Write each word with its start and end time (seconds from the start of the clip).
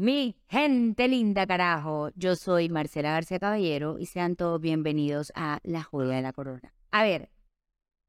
Mi 0.00 0.36
gente 0.46 1.08
linda, 1.08 1.44
carajo. 1.44 2.10
Yo 2.14 2.36
soy 2.36 2.68
Marcela 2.68 3.10
García 3.10 3.40
Caballero 3.40 3.98
y 3.98 4.06
sean 4.06 4.36
todos 4.36 4.60
bienvenidos 4.60 5.32
a 5.34 5.58
La 5.64 5.82
Joya 5.82 6.14
de 6.14 6.22
la 6.22 6.32
Corona. 6.32 6.72
A 6.92 7.02
ver, 7.02 7.32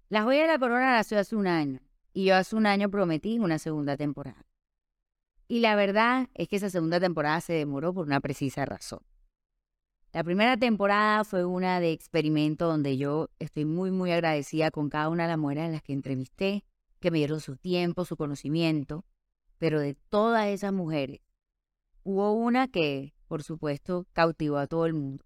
La 0.08 0.22
Joya 0.22 0.44
de 0.44 0.48
la 0.50 0.60
Corona 0.60 0.92
nació 0.92 1.18
hace 1.18 1.36
un 1.36 1.48
año 1.48 1.80
y 2.14 2.26
yo 2.26 2.36
hace 2.36 2.56
un 2.56 2.68
año 2.68 2.92
prometí 2.92 3.40
una 3.40 3.58
segunda 3.58 3.98
temporada. 3.98 4.46
Y 5.48 5.62
la 5.62 5.76
verdad 5.76 6.30
es 6.36 6.48
que 6.48 6.58
esa 6.58 6.70
segunda 6.70 7.00
temporada 7.00 7.42
se 7.42 7.54
demoró 7.54 7.92
por 7.92 8.06
una 8.06 8.22
precisa 8.22 8.66
razón. 8.66 9.00
La 10.14 10.24
primera 10.24 10.58
temporada 10.58 11.24
fue 11.24 11.44
una 11.44 11.80
de 11.80 11.92
experimento 11.92 12.68
donde 12.68 12.98
yo 12.98 13.32
estoy 13.40 13.66
muy, 13.66 13.90
muy 13.90 14.12
agradecida 14.12 14.70
con 14.70 14.90
cada 14.90 15.10
una 15.10 15.24
de 15.24 15.30
las 15.30 15.40
mujeres 15.40 15.64
a 15.64 15.70
las 15.70 15.82
que 15.82 15.94
entrevisté, 15.94 16.66
que 17.00 17.10
me 17.10 17.18
dieron 17.18 17.40
su 17.40 17.58
tiempo, 17.58 18.06
su 18.06 18.16
conocimiento, 18.16 19.06
pero 19.58 19.80
de 19.80 19.96
todas 19.96 20.50
esas 20.50 20.72
mujeres, 20.72 21.22
hubo 22.10 22.34
una 22.34 22.68
que, 22.68 23.14
por 23.28 23.44
supuesto, 23.44 24.08
cautivó 24.14 24.58
a 24.58 24.66
todo 24.66 24.88
el 24.88 24.96
mundo, 24.96 25.26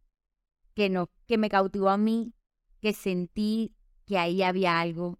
que, 0.73 0.90
no, 0.90 1.09
que 1.27 1.38
me 1.38 1.49
cautivó 1.49 1.90
a 1.90 1.98
mí, 1.98 2.34
que 2.81 2.91
sentí 2.91 3.73
que 4.05 4.17
ahí 4.17 4.44
había 4.44 4.81
algo 4.81 5.17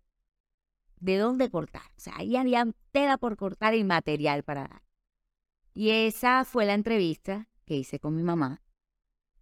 de 1.00 1.18
dónde 1.18 1.50
cortar, 1.50 1.90
o 1.98 2.00
sea, 2.00 2.18
ahí 2.18 2.36
había 2.36 2.68
tela 2.92 3.18
por 3.18 3.38
cortar 3.38 3.76
y 3.76 3.84
material 3.84 4.44
para 4.44 4.62
dar. 4.62 4.84
Y 5.73 5.90
esa 5.90 6.44
fue 6.44 6.66
la 6.66 6.73
entrevista 6.73 7.48
que 7.66 7.78
hice 7.78 7.98
con 8.00 8.16
mi 8.16 8.23
mamá, 8.23 8.62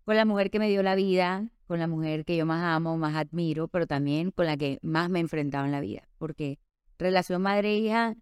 con 0.05 0.15
la 0.15 0.25
mujer 0.25 0.51
que 0.51 0.59
me 0.59 0.69
dio 0.69 0.83
la 0.83 0.95
vida, 0.95 1.51
con 1.65 1.79
la 1.79 1.87
mujer 1.87 2.23
que 2.23 2.37
yo 2.37 2.45
más 2.45 2.63
amo, 2.63 2.97
más 2.97 3.15
admiro, 3.15 3.67
pero 3.67 3.87
también 3.87 4.29
con 4.31 4.45
la 4.45 4.57
que 4.57 4.77
más 4.83 5.09
me 5.09 5.19
he 5.19 5.21
enfrentado 5.21 5.65
en 5.65 5.71
la 5.71 5.79
vida. 5.79 6.07
Porque 6.17 6.59
relación 6.99 7.41
madre-hija, 7.41 8.15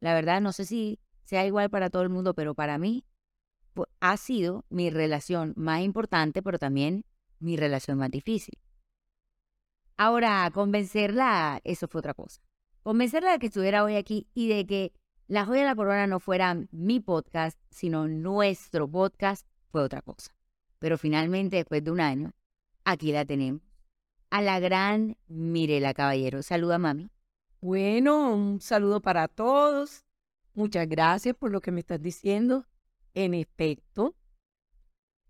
la 0.00 0.14
verdad, 0.14 0.40
no 0.40 0.52
sé 0.52 0.64
si 0.64 0.98
sea 1.24 1.46
igual 1.46 1.70
para 1.70 1.90
todo 1.90 2.02
el 2.02 2.10
mundo, 2.10 2.34
pero 2.34 2.54
para 2.54 2.78
mí 2.78 3.04
ha 4.00 4.16
sido 4.16 4.64
mi 4.68 4.90
relación 4.90 5.52
más 5.56 5.82
importante, 5.82 6.42
pero 6.42 6.58
también 6.58 7.04
mi 7.38 7.56
relación 7.56 7.98
más 7.98 8.10
difícil. 8.10 8.58
Ahora, 9.96 10.50
convencerla, 10.52 11.60
eso 11.62 11.86
fue 11.86 12.00
otra 12.00 12.14
cosa. 12.14 12.42
Convencerla 12.82 13.32
de 13.32 13.38
que 13.38 13.46
estuviera 13.46 13.84
hoy 13.84 13.96
aquí 13.96 14.26
y 14.34 14.48
de 14.48 14.66
que 14.66 14.92
La 15.26 15.46
Joya 15.46 15.60
de 15.60 15.66
la 15.68 15.76
Corona 15.76 16.06
no 16.06 16.20
fuera 16.20 16.56
mi 16.70 17.00
podcast, 17.00 17.58
sino 17.70 18.08
nuestro 18.08 18.90
podcast, 18.90 19.46
fue 19.70 19.82
otra 19.82 20.02
cosa. 20.02 20.34
Pero 20.78 20.98
finalmente, 20.98 21.56
después 21.56 21.82
de 21.82 21.90
un 21.90 22.00
año, 22.00 22.32
aquí 22.84 23.12
la 23.12 23.24
tenemos. 23.24 23.62
A 24.30 24.42
la 24.42 24.58
gran 24.58 25.16
Mirela 25.28 25.94
Caballero. 25.94 26.42
Saluda, 26.42 26.78
mami. 26.78 27.10
Bueno, 27.60 28.34
un 28.34 28.60
saludo 28.60 29.00
para 29.00 29.28
todos. 29.28 30.04
Muchas 30.54 30.88
gracias 30.88 31.34
por 31.34 31.50
lo 31.50 31.60
que 31.60 31.70
me 31.70 31.80
estás 31.80 32.02
diciendo. 32.02 32.66
En 33.14 33.34
efecto, 33.34 34.16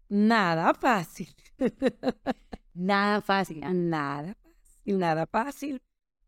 nada 0.09 0.73
fácil. 0.75 1.35
nada 2.75 3.21
fácil. 3.21 3.61
Nada 3.61 4.35
fácil, 4.35 4.99
nada 4.99 5.27
fácil. 5.27 5.83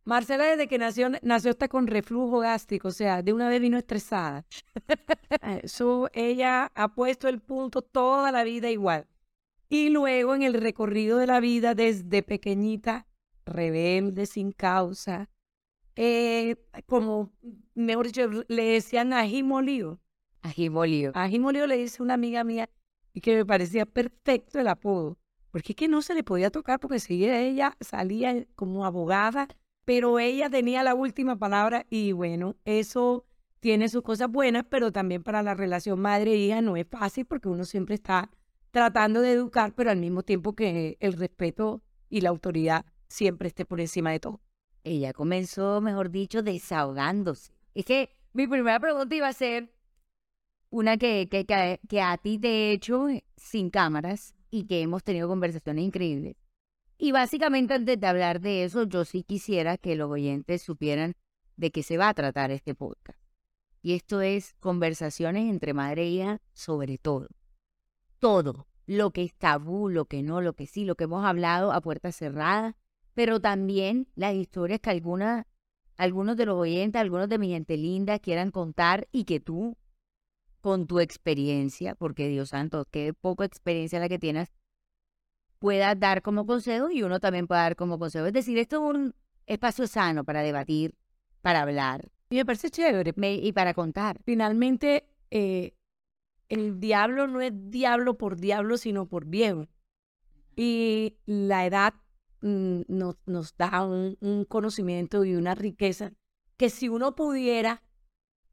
Marcela 0.05 0.45
desde 0.45 0.69
que 0.69 0.79
nació, 0.79 1.11
nació 1.23 1.51
está 1.51 1.67
con 1.67 1.89
reflujo 1.89 2.39
gástrico, 2.39 2.89
o 2.89 2.93
sea, 2.93 3.23
de 3.23 3.33
una 3.33 3.49
vez 3.49 3.61
vino 3.61 3.77
estresada. 3.77 4.47
Eso, 5.63 6.09
ella 6.13 6.71
ha 6.77 6.95
puesto 6.95 7.27
el 7.27 7.41
punto 7.41 7.83
toda 7.83 8.31
la 8.31 8.45
vida 8.45 8.71
igual. 8.71 9.09
Y 9.69 9.89
luego 9.89 10.37
en 10.37 10.43
el 10.43 10.55
recorrido 10.55 11.19
de 11.19 11.27
la 11.27 11.41
vida 11.41 11.75
desde 11.75 12.23
pequeñita, 12.23 13.09
rebelde, 13.45 14.27
sin 14.27 14.53
causa, 14.53 15.29
eh, 15.97 16.57
como, 16.87 17.33
mejor 17.75 18.07
dicho, 18.07 18.29
le 18.47 18.65
decían 18.65 19.13
ají 19.13 19.43
molido. 19.43 19.99
Ají 20.47 20.71
molido. 20.71 21.13
Ají 21.15 21.39
molido 21.39 21.67
le 21.67 21.77
dice 21.77 22.03
una 22.03 22.15
amiga 22.15 22.45
mía 22.45 22.69
y 23.13 23.21
que 23.21 23.37
me 23.37 23.47
parecía 23.47 23.87
perfecto 23.87 24.59
el 24.59 24.69
apodo. 24.69 25.19
Porque 25.51 25.73
es 25.73 25.77
que 25.77 25.89
no 25.89 26.03
se 26.03 26.15
le 26.15 26.23
podía 26.23 26.51
tocar 26.51 26.81
porque 26.81 27.01
seguía 27.01 27.41
ella, 27.41 27.77
salía 27.81 28.47
como 28.55 28.85
abogada 28.85 29.49
pero 29.87 30.19
ella 30.19 30.51
tenía 30.51 30.83
la 30.83 30.97
última 30.97 31.39
palabra 31.39 31.87
y 31.89 32.11
bueno, 32.11 32.57
eso 32.65 33.25
tiene 33.61 33.89
sus 33.89 34.03
cosas 34.03 34.29
buenas, 34.29 34.65
pero 34.69 34.91
también 34.91 35.23
para 35.23 35.45
la 35.45 35.55
relación 35.55 36.01
madre-hija 36.01 36.61
no 36.61 36.77
es 36.77 36.87
fácil 36.89 37.25
porque 37.25 37.49
uno 37.49 37.65
siempre 37.65 37.95
está 37.95 38.29
tratando 38.73 39.21
de 39.21 39.31
educar, 39.31 39.75
pero 39.77 39.93
al 39.93 39.99
mismo 39.99 40.25
tiempo 40.25 40.55
que 40.55 40.97
el 40.99 41.13
respeto 41.13 41.83
y 42.11 42.21
la 42.21 42.31
autoridad 42.31 42.85
siempre 43.09 43.47
esté 43.47 43.65
por 43.65 43.81
encima 43.81 44.11
de 44.11 44.19
todo. 44.19 44.41
Ella 44.83 45.13
comenzó, 45.13 45.81
mejor 45.81 46.11
dicho, 46.11 46.43
desahogándose. 46.43 47.53
Es 47.73 47.85
que 47.85 48.11
mi 48.33 48.49
primera 48.49 48.81
pregunta 48.81 49.15
iba 49.15 49.29
a 49.29 49.33
ser 49.33 49.73
una 50.71 50.97
que, 50.97 51.29
que, 51.31 51.47
que, 51.47 52.01
a 52.01 52.17
ti 52.19 52.39
te 52.39 52.49
he 52.49 52.73
hecho 52.73 53.07
sin 53.37 53.71
cámaras 53.71 54.35
y 54.51 54.67
que 54.67 54.83
hemos 54.83 55.05
tenido 55.05 55.29
conversaciones 55.29 55.85
increíbles. 55.85 56.37
Y 56.99 57.13
básicamente 57.13 57.75
antes 57.75 58.01
de 58.01 58.07
hablar 58.07 58.41
de 58.41 58.65
eso, 58.65 58.85
yo 58.85 59.05
sí 59.05 59.23
quisiera 59.23 59.77
que 59.77 59.97
los 59.97 60.11
oyentes 60.11 60.63
supieran 60.63 61.15
de 61.57 61.71
qué 61.71 61.83
se 61.83 61.99
va 61.99 62.09
a 62.09 62.15
tratar 62.15 62.51
este 62.51 62.75
podcast. 62.75 63.21
Y 63.83 63.95
esto 63.95 64.21
es 64.21 64.55
conversaciones 64.61 65.49
entre 65.49 65.75
madre 65.75 66.03
e 66.03 66.11
hija 66.11 66.41
sobre 66.53 66.99
todo. 66.99 67.29
Todo, 68.19 68.67
lo 68.87 69.11
que 69.11 69.23
es 69.23 69.35
tabú, 69.35 69.89
lo 69.89 70.07
que 70.07 70.23
no, 70.23 70.41
lo 70.41 70.55
que 70.55 70.67
sí, 70.67 70.85
lo 70.85 70.95
que 70.95 71.05
hemos 71.05 71.25
hablado 71.25 71.73
a 71.73 71.81
puertas 71.81 72.17
cerradas, 72.17 72.75
pero 73.15 73.41
también 73.41 74.09
las 74.15 74.35
historias 74.35 74.81
que 74.81 74.91
algunas, 74.91 75.47
algunos 75.97 76.37
de 76.37 76.47
los 76.47 76.57
oyentes, 76.57 77.01
algunos 77.01 77.29
de 77.29 77.39
mi 77.39 77.49
gente 77.49 77.77
linda 77.77 78.19
quieran 78.19 78.51
contar 78.51 79.09
y 79.13 79.25
que 79.25 79.41
tú, 79.41 79.77
con 80.67 80.89
tu 80.89 80.99
experiencia, 80.99 81.95
porque 81.95 82.27
Dios 82.27 82.49
santo, 82.49 82.89
qué 82.91 83.15
poca 83.15 83.45
experiencia 83.45 84.01
la 84.01 84.09
que 84.09 84.19
tienes, 84.19 84.53
pueda 85.61 85.95
dar 85.95 86.23
como 86.23 86.45
consejo 86.45 86.91
y 86.91 87.05
uno 87.05 87.21
también 87.21 87.47
pueda 87.47 87.61
dar 87.61 87.77
como 87.77 88.01
consejo. 88.01 88.27
Es 88.27 88.33
decir, 88.33 88.59
esto 88.59 88.79
es 88.79 88.97
un 88.97 89.15
espacio 89.47 89.87
sano 89.87 90.25
para 90.25 90.43
debatir, 90.43 90.97
para 91.41 91.63
hablar. 91.63 92.11
Y 92.31 92.35
me 92.39 92.45
parece 92.45 92.71
chévere. 92.71 93.15
y 93.17 93.53
para 93.53 93.75
contar. 93.75 94.19
Finalmente, 94.25 95.09
eh, 95.31 95.77
el 96.49 96.81
diablo 96.81 97.29
no 97.29 97.41
es 97.41 97.53
diablo 97.71 98.19
por 98.19 98.37
diablo, 98.37 98.77
sino 98.77 99.07
por 99.07 99.25
bien. 99.25 99.69
Y 100.57 101.17
la 101.27 101.65
edad 101.65 101.95
mm, 102.41 102.81
nos, 102.89 103.19
nos, 103.25 103.57
da 103.57 103.85
un, 103.85 104.17
un, 104.21 104.45
conocimiento 104.45 105.25
y 105.25 105.37
una 105.37 105.55
riqueza 105.55 106.11
que 106.57 106.71
si 106.71 106.89
uno 106.89 107.15
pudiera 107.15 107.85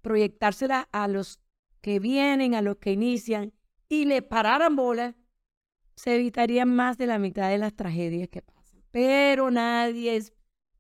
proyectársela 0.04 0.90
a 0.92 1.08
los 1.08 1.43
que 1.84 2.00
vienen, 2.00 2.56
a 2.56 2.62
los 2.62 2.78
que 2.78 2.94
inician, 2.94 3.52
y 3.90 4.06
le 4.06 4.22
pararan 4.22 4.78
bola, 4.78 5.18
se 5.96 6.16
evitarían 6.16 6.74
más 6.74 6.98
de 6.98 7.08
la 7.08 7.20
mitad 7.20 7.50
de 7.50 7.58
las 7.58 7.76
tragedias 7.76 8.30
que 8.30 8.42
pasan. 8.42 8.82
Pero 8.90 9.52
nadie 9.52 10.24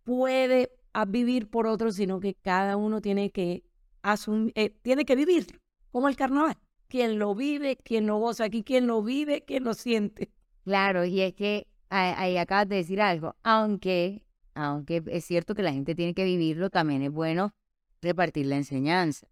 puede 0.04 0.72
vivir 1.10 1.50
por 1.50 1.68
otro, 1.68 1.92
sino 1.92 2.22
que 2.22 2.36
cada 2.36 2.78
uno 2.78 3.02
tiene 3.02 3.32
que 3.32 3.66
asumir, 4.02 4.54
eh, 4.56 4.70
tiene 4.82 5.04
que 5.04 5.18
vivir, 5.18 5.60
como 5.92 6.08
el 6.08 6.16
carnaval. 6.16 6.58
Quien 6.88 7.20
lo 7.20 7.36
vive, 7.36 7.76
quien 7.76 8.08
lo 8.08 8.18
goza 8.20 8.46
aquí, 8.46 8.64
quien 8.64 8.88
lo 8.88 9.04
vive, 9.04 9.44
quien 9.44 9.66
lo 9.66 9.74
siente. 9.74 10.32
Claro, 10.64 11.04
y 11.04 11.20
es 11.20 11.34
que 11.34 11.68
ahí 11.90 12.38
acabas 12.38 12.70
de 12.70 12.78
decir 12.78 13.02
algo, 13.02 13.36
aunque, 13.44 14.24
aunque 14.56 15.04
es 15.08 15.26
cierto 15.26 15.54
que 15.54 15.64
la 15.64 15.74
gente 15.74 15.96
tiene 15.96 16.14
que 16.14 16.24
vivirlo, 16.24 16.70
también 16.70 17.02
es 17.02 17.12
bueno 17.12 17.54
repartir 18.02 18.46
la 18.46 18.56
enseñanza. 18.56 19.28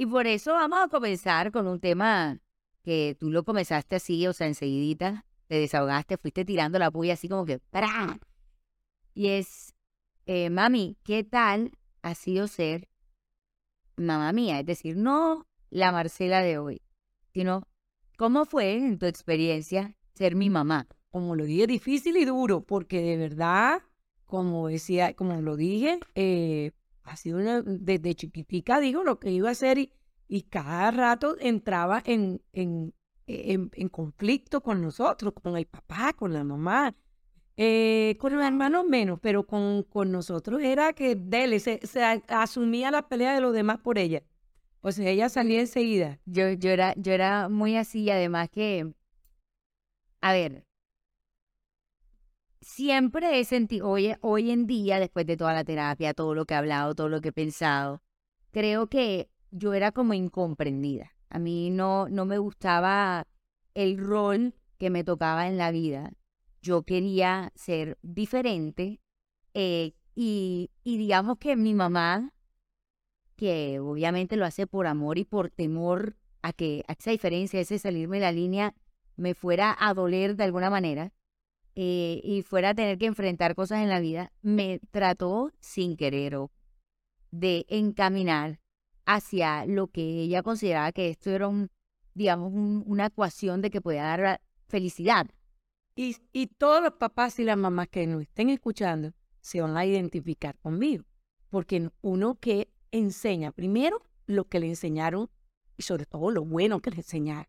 Y 0.00 0.06
por 0.06 0.26
eso 0.26 0.54
vamos 0.54 0.78
a 0.82 0.88
comenzar 0.88 1.52
con 1.52 1.66
un 1.66 1.78
tema 1.78 2.40
que 2.82 3.18
tú 3.20 3.30
lo 3.30 3.44
comenzaste 3.44 3.96
así, 3.96 4.26
o 4.26 4.32
sea, 4.32 4.46
enseguidita, 4.46 5.26
te 5.46 5.56
desahogaste, 5.56 6.16
fuiste 6.16 6.46
tirando 6.46 6.78
la 6.78 6.90
puya 6.90 7.12
así 7.12 7.28
como 7.28 7.44
que 7.44 7.58
¡pra! 7.58 8.18
Y 9.12 9.28
es, 9.28 9.74
eh, 10.24 10.48
mami, 10.48 10.96
¿qué 11.04 11.22
tal 11.22 11.72
ha 12.00 12.14
sido 12.14 12.48
ser 12.48 12.88
mamá 13.96 14.32
mía? 14.32 14.58
Es 14.60 14.64
decir, 14.64 14.96
no 14.96 15.46
la 15.68 15.92
Marcela 15.92 16.40
de 16.40 16.56
hoy, 16.56 16.80
sino 17.34 17.68
cómo 18.16 18.46
fue 18.46 18.76
en 18.78 18.98
tu 18.98 19.04
experiencia 19.04 19.98
ser 20.14 20.34
mi 20.34 20.48
mamá. 20.48 20.86
Como 21.10 21.36
lo 21.36 21.44
dije, 21.44 21.66
difícil 21.66 22.16
y 22.16 22.24
duro, 22.24 22.62
porque 22.62 23.02
de 23.02 23.18
verdad, 23.18 23.82
como 24.24 24.68
decía, 24.68 25.12
como 25.12 25.42
lo 25.42 25.56
dije, 25.56 26.00
eh, 26.14 26.72
ha 27.10 27.16
sido 27.16 27.38
una, 27.38 27.62
desde 27.62 28.14
chiquitica 28.14 28.78
digo 28.80 29.02
lo 29.02 29.18
que 29.18 29.30
iba 29.30 29.48
a 29.48 29.52
hacer 29.52 29.78
y, 29.78 29.92
y 30.28 30.42
cada 30.42 30.90
rato 30.92 31.36
entraba 31.40 32.02
en, 32.06 32.40
en, 32.52 32.94
en, 33.26 33.88
conflicto 33.88 34.60
con 34.62 34.80
nosotros, 34.80 35.32
con 35.34 35.56
el 35.56 35.66
papá, 35.66 36.12
con 36.12 36.32
la 36.32 36.44
mamá. 36.44 36.94
Eh, 37.56 38.16
con 38.18 38.34
los 38.34 38.42
hermanos 38.42 38.86
menos, 38.86 39.18
pero 39.20 39.46
con, 39.46 39.82
con 39.82 40.10
nosotros 40.10 40.62
era 40.62 40.94
que 40.94 41.14
Dele 41.14 41.60
se, 41.60 41.78
se, 41.86 42.02
asumía 42.28 42.90
la 42.90 43.06
pelea 43.08 43.34
de 43.34 43.42
los 43.42 43.52
demás 43.52 43.78
por 43.80 43.98
ella. 43.98 44.22
O 44.80 44.92
sea, 44.92 45.10
ella 45.10 45.28
salía 45.28 45.60
enseguida. 45.60 46.20
Yo, 46.24 46.50
yo, 46.52 46.70
era, 46.70 46.94
yo 46.96 47.12
era 47.12 47.50
muy 47.50 47.76
así, 47.76 48.08
además 48.08 48.48
que, 48.50 48.94
a 50.22 50.32
ver, 50.32 50.64
siempre 52.60 53.40
he 53.40 53.44
sentido, 53.44 53.88
hoy, 53.88 54.50
en 54.50 54.66
día, 54.66 54.98
después 54.98 55.26
de 55.26 55.36
toda 55.36 55.54
la 55.54 55.64
terapia, 55.64 56.14
todo 56.14 56.34
lo 56.34 56.44
que 56.44 56.54
he 56.54 56.56
hablado, 56.56 56.94
todo 56.94 57.08
lo 57.08 57.20
que 57.20 57.28
he 57.28 57.32
pensado, 57.32 58.02
creo 58.50 58.88
que 58.88 59.30
yo 59.50 59.74
era 59.74 59.92
como 59.92 60.14
incomprendida. 60.14 61.12
A 61.28 61.38
mí 61.38 61.70
no, 61.70 62.08
no 62.08 62.24
me 62.24 62.38
gustaba 62.38 63.26
el 63.74 63.98
rol 63.98 64.54
que 64.78 64.90
me 64.90 65.04
tocaba 65.04 65.48
en 65.48 65.58
la 65.58 65.70
vida. 65.70 66.12
Yo 66.62 66.82
quería 66.82 67.52
ser 67.54 67.98
diferente 68.02 69.00
eh, 69.54 69.94
y, 70.14 70.70
y 70.84 70.98
digamos 70.98 71.38
que 71.38 71.56
mi 71.56 71.74
mamá, 71.74 72.34
que 73.36 73.80
obviamente 73.80 74.36
lo 74.36 74.44
hace 74.44 74.66
por 74.66 74.86
amor 74.86 75.18
y 75.18 75.24
por 75.24 75.50
temor 75.50 76.16
a 76.42 76.52
que 76.52 76.84
a 76.88 76.92
esa 76.92 77.10
diferencia, 77.10 77.60
ese 77.60 77.78
salirme 77.78 78.18
de 78.18 78.22
la 78.22 78.32
línea, 78.32 78.74
me 79.16 79.34
fuera 79.34 79.76
a 79.78 79.94
doler 79.94 80.36
de 80.36 80.44
alguna 80.44 80.68
manera 80.68 81.12
eh, 81.74 82.20
y 82.24 82.42
fuera 82.42 82.70
a 82.70 82.74
tener 82.74 82.98
que 82.98 83.06
enfrentar 83.06 83.54
cosas 83.54 83.82
en 83.82 83.88
la 83.88 84.00
vida, 84.00 84.32
me 84.42 84.80
trató 84.90 85.52
sin 85.60 85.96
querer 85.96 86.36
de 87.30 87.64
encaminar 87.68 88.60
hacia 89.06 89.66
lo 89.66 89.88
que 89.88 90.02
ella 90.22 90.42
consideraba 90.42 90.92
que 90.92 91.10
esto 91.10 91.30
era 91.30 91.48
un, 91.48 91.70
digamos, 92.14 92.52
una 92.52 93.06
ecuación 93.06 93.60
de 93.60 93.70
que 93.70 93.80
podía 93.80 94.02
dar 94.04 94.40
felicidad. 94.68 95.26
Y, 95.96 96.16
y 96.32 96.46
todos 96.46 96.82
los 96.82 96.94
papás 96.94 97.38
y 97.38 97.44
las 97.44 97.56
mamás 97.56 97.88
que 97.88 98.06
nos 98.06 98.22
estén 98.22 98.50
escuchando 98.50 99.12
se 99.40 99.60
van 99.60 99.76
a 99.76 99.84
identificar 99.84 100.58
conmigo, 100.58 101.04
porque 101.48 101.90
uno 102.02 102.36
que 102.36 102.68
enseña 102.92 103.52
primero 103.52 104.02
lo 104.26 104.44
que 104.44 104.60
le 104.60 104.68
enseñaron 104.68 105.28
y 105.76 105.82
sobre 105.82 106.06
todo 106.06 106.30
lo 106.30 106.44
bueno 106.44 106.80
que 106.80 106.90
le 106.90 106.98
enseñaron. 106.98 107.46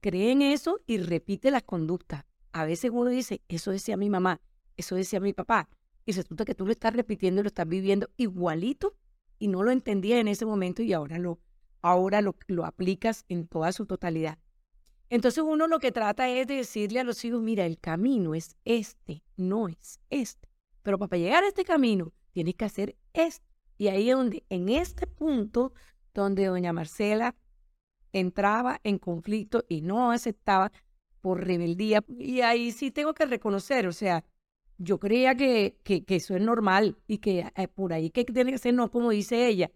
Cree 0.00 0.30
en 0.30 0.42
eso 0.42 0.80
y 0.86 0.98
repite 0.98 1.50
las 1.50 1.64
conductas. 1.64 2.24
A 2.56 2.64
veces 2.64 2.90
uno 2.90 3.10
dice, 3.10 3.42
eso 3.48 3.70
decía 3.70 3.98
mi 3.98 4.08
mamá, 4.08 4.40
eso 4.78 4.94
decía 4.94 5.20
mi 5.20 5.34
papá, 5.34 5.68
y 6.06 6.12
resulta 6.12 6.46
que 6.46 6.54
tú 6.54 6.64
lo 6.64 6.72
estás 6.72 6.94
repitiendo 6.94 7.42
y 7.42 7.44
lo 7.44 7.48
estás 7.48 7.68
viviendo 7.68 8.08
igualito 8.16 8.96
y 9.38 9.48
no 9.48 9.62
lo 9.62 9.72
entendía 9.72 10.18
en 10.20 10.26
ese 10.26 10.46
momento 10.46 10.82
y 10.82 10.94
ahora 10.94 11.18
lo, 11.18 11.38
ahora 11.82 12.22
lo, 12.22 12.34
lo 12.46 12.64
aplicas 12.64 13.26
en 13.28 13.46
toda 13.46 13.72
su 13.72 13.84
totalidad. 13.84 14.38
Entonces 15.10 15.44
uno 15.46 15.66
lo 15.66 15.80
que 15.80 15.92
trata 15.92 16.30
es 16.30 16.46
de 16.46 16.54
decirle 16.54 17.00
a 17.00 17.04
los 17.04 17.22
hijos, 17.26 17.42
mira, 17.42 17.66
el 17.66 17.78
camino 17.78 18.34
es 18.34 18.56
este, 18.64 19.22
no 19.36 19.68
es 19.68 20.00
este. 20.08 20.48
Pero 20.82 20.98
para 20.98 21.18
llegar 21.18 21.44
a 21.44 21.48
este 21.48 21.62
camino 21.62 22.14
tienes 22.32 22.54
que 22.54 22.64
hacer 22.64 22.96
esto. 23.12 23.44
Y 23.76 23.88
ahí 23.88 24.08
es 24.08 24.16
donde, 24.16 24.46
en 24.48 24.70
este 24.70 25.06
punto, 25.06 25.74
donde 26.14 26.46
doña 26.46 26.72
Marcela 26.72 27.36
entraba 28.12 28.80
en 28.82 28.98
conflicto 28.98 29.66
y 29.68 29.82
no 29.82 30.10
aceptaba 30.10 30.72
por 31.26 31.44
rebeldía. 31.44 32.04
Y 32.20 32.42
ahí 32.42 32.70
sí 32.70 32.92
tengo 32.92 33.12
que 33.12 33.26
reconocer, 33.26 33.88
o 33.88 33.92
sea, 33.92 34.24
yo 34.78 35.00
creía 35.00 35.34
que, 35.34 35.76
que, 35.82 36.04
eso 36.06 36.36
es 36.36 36.40
normal 36.40 36.96
y 37.08 37.18
que 37.18 37.50
eh, 37.56 37.66
por 37.66 37.92
ahí 37.92 38.10
que 38.10 38.24
tiene 38.24 38.52
que 38.52 38.58
ser 38.58 38.74
no 38.74 38.92
como 38.92 39.10
dice 39.10 39.48
ella. 39.48 39.72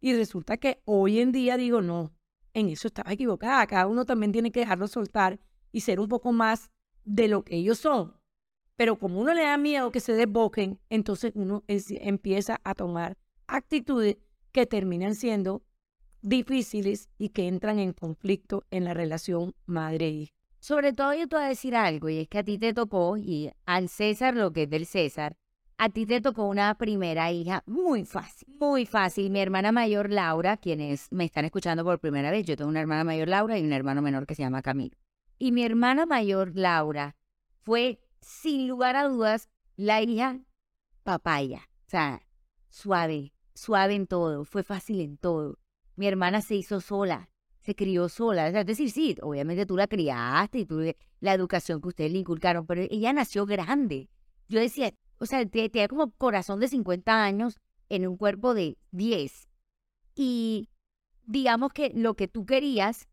Y 0.00 0.14
resulta 0.14 0.56
que 0.56 0.80
hoy 0.86 1.18
en 1.20 1.30
día 1.30 1.58
digo, 1.58 1.82
no, 1.82 2.14
en 2.54 2.70
eso 2.70 2.88
estaba 2.88 3.12
equivocada. 3.12 3.66
Cada 3.66 3.86
uno 3.86 4.06
también 4.06 4.32
tiene 4.32 4.50
que 4.50 4.60
dejarlo 4.60 4.88
soltar 4.88 5.38
y 5.72 5.82
ser 5.82 6.00
un 6.00 6.08
poco 6.08 6.32
más 6.32 6.70
de 7.04 7.28
lo 7.28 7.44
que 7.44 7.56
ellos 7.56 7.80
son. 7.80 8.14
Pero 8.74 8.98
como 8.98 9.20
uno 9.20 9.34
le 9.34 9.42
da 9.42 9.58
miedo 9.58 9.92
que 9.92 10.00
se 10.00 10.14
desboquen, 10.14 10.80
entonces 10.88 11.32
uno 11.34 11.64
empieza 11.68 12.62
a 12.64 12.74
tomar 12.74 13.18
actitudes 13.46 14.16
que 14.52 14.64
terminan 14.64 15.16
siendo 15.16 15.60
difíciles 16.22 17.10
y 17.18 17.28
que 17.28 17.46
entran 17.46 17.78
en 17.78 17.92
conflicto 17.92 18.64
en 18.70 18.84
la 18.84 18.94
relación 18.94 19.54
madre-hija. 19.66 20.32
Sobre 20.64 20.94
todo 20.94 21.12
yo 21.12 21.28
te 21.28 21.36
voy 21.36 21.44
a 21.44 21.48
decir 21.48 21.76
algo, 21.76 22.08
y 22.08 22.20
es 22.20 22.26
que 22.26 22.38
a 22.38 22.42
ti 22.42 22.56
te 22.56 22.72
tocó, 22.72 23.18
y 23.18 23.52
al 23.66 23.90
César 23.90 24.34
lo 24.34 24.50
que 24.50 24.62
es 24.62 24.70
del 24.70 24.86
César, 24.86 25.36
a 25.76 25.90
ti 25.90 26.06
te 26.06 26.22
tocó 26.22 26.46
una 26.46 26.74
primera 26.76 27.30
hija 27.30 27.62
muy 27.66 28.06
fácil, 28.06 28.48
muy 28.58 28.86
fácil. 28.86 29.30
Mi 29.30 29.40
hermana 29.40 29.72
mayor 29.72 30.08
Laura, 30.08 30.56
quienes 30.56 31.12
me 31.12 31.26
están 31.26 31.44
escuchando 31.44 31.84
por 31.84 32.00
primera 32.00 32.30
vez, 32.30 32.46
yo 32.46 32.56
tengo 32.56 32.70
una 32.70 32.80
hermana 32.80 33.04
mayor 33.04 33.28
Laura 33.28 33.58
y 33.58 33.62
un 33.62 33.74
hermano 33.74 34.00
menor 34.00 34.26
que 34.26 34.34
se 34.34 34.40
llama 34.40 34.62
Camilo. 34.62 34.96
Y 35.38 35.52
mi 35.52 35.66
hermana 35.66 36.06
mayor 36.06 36.52
Laura 36.54 37.14
fue, 37.60 38.00
sin 38.22 38.66
lugar 38.66 38.96
a 38.96 39.06
dudas, 39.06 39.50
la 39.76 40.00
hija 40.00 40.38
papaya. 41.02 41.68
O 41.86 41.90
sea, 41.90 42.22
suave, 42.70 43.34
suave 43.54 43.96
en 43.96 44.06
todo, 44.06 44.46
fue 44.46 44.62
fácil 44.62 45.02
en 45.02 45.18
todo. 45.18 45.58
Mi 45.94 46.06
hermana 46.06 46.40
se 46.40 46.54
hizo 46.54 46.80
sola, 46.80 47.28
se 47.64 47.74
crió 47.74 48.08
sola. 48.08 48.48
es 48.48 48.66
decir, 48.66 48.90
sí, 48.90 49.16
obviamente 49.22 49.66
tú 49.66 49.76
la 49.76 49.86
criaste 49.86 50.60
y 50.60 50.66
tú 50.66 50.80
la 51.20 51.32
educación 51.32 51.80
que 51.80 51.88
ustedes 51.88 52.12
le 52.12 52.18
inculcaron, 52.18 52.66
pero 52.66 52.82
ella 52.82 53.12
nació 53.12 53.46
grande. 53.46 54.08
Yo 54.48 54.60
decía, 54.60 54.92
o 55.18 55.26
sea, 55.26 55.44
tenía 55.46 55.88
como 55.88 56.10
corazón 56.12 56.60
de 56.60 56.68
50 56.68 57.24
años 57.24 57.58
en 57.88 58.06
un 58.06 58.16
cuerpo 58.16 58.52
de 58.54 58.76
10. 58.90 59.48
Y 60.14 60.68
digamos 61.24 61.72
que 61.72 61.90
lo 61.94 62.14
que 62.14 62.28
tú 62.28 62.44
querías 62.44 63.08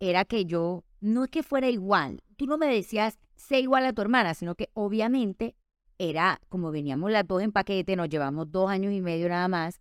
era 0.00 0.24
que 0.26 0.44
yo, 0.44 0.84
no 1.00 1.24
es 1.24 1.30
que 1.30 1.42
fuera 1.42 1.70
igual, 1.70 2.22
tú 2.36 2.46
no 2.46 2.58
me 2.58 2.66
decías, 2.66 3.18
sé 3.36 3.60
igual 3.60 3.86
a 3.86 3.92
tu 3.94 4.02
hermana, 4.02 4.34
sino 4.34 4.54
que 4.54 4.68
obviamente 4.74 5.56
era 5.98 6.40
como 6.48 6.70
veníamos 6.70 7.10
las 7.10 7.26
dos 7.26 7.42
en 7.42 7.52
paquete, 7.52 7.96
nos 7.96 8.08
llevamos 8.10 8.50
dos 8.50 8.68
años 8.68 8.92
y 8.92 9.00
medio 9.00 9.28
nada 9.28 9.48
más. 9.48 9.80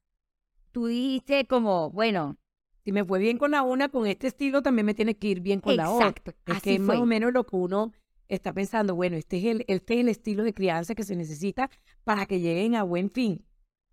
Tú 0.72 0.88
dijiste 0.88 1.46
como, 1.46 1.90
bueno, 1.92 2.38
si 2.84 2.92
me 2.92 3.06
fue 3.06 3.20
bien 3.20 3.38
con 3.38 3.52
la 3.52 3.62
una, 3.62 3.90
con 3.90 4.08
este 4.08 4.28
estilo 4.28 4.62
también 4.62 4.86
me 4.86 4.94
tiene 4.94 5.16
que 5.16 5.28
ir 5.28 5.40
bien 5.40 5.62
con 5.62 5.78
la 5.78 5.90
otra. 5.90 6.14
Es 6.46 6.62
que 6.62 6.76
es 6.76 6.80
más 6.82 6.98
o 6.98 7.06
menos 7.06 7.32
lo 7.32 7.46
que 7.46 7.56
uno 7.56 7.94
está 8.28 8.52
pensando, 8.54 8.96
bueno, 8.96 9.16
este 9.16 9.38
es, 9.38 9.46
el, 9.46 9.66
este 9.68 9.96
es 9.96 10.00
el 10.02 10.10
estilo 10.10 10.44
de 10.44 10.54
crianza 10.54 10.96
que 10.96 11.04
se 11.04 11.16
necesita 11.16 11.70
para 12.04 12.26
que 12.26 12.40
lleguen 12.40 12.76
a 12.76 12.84
buen 12.84 13.10
fin. 13.10 13.46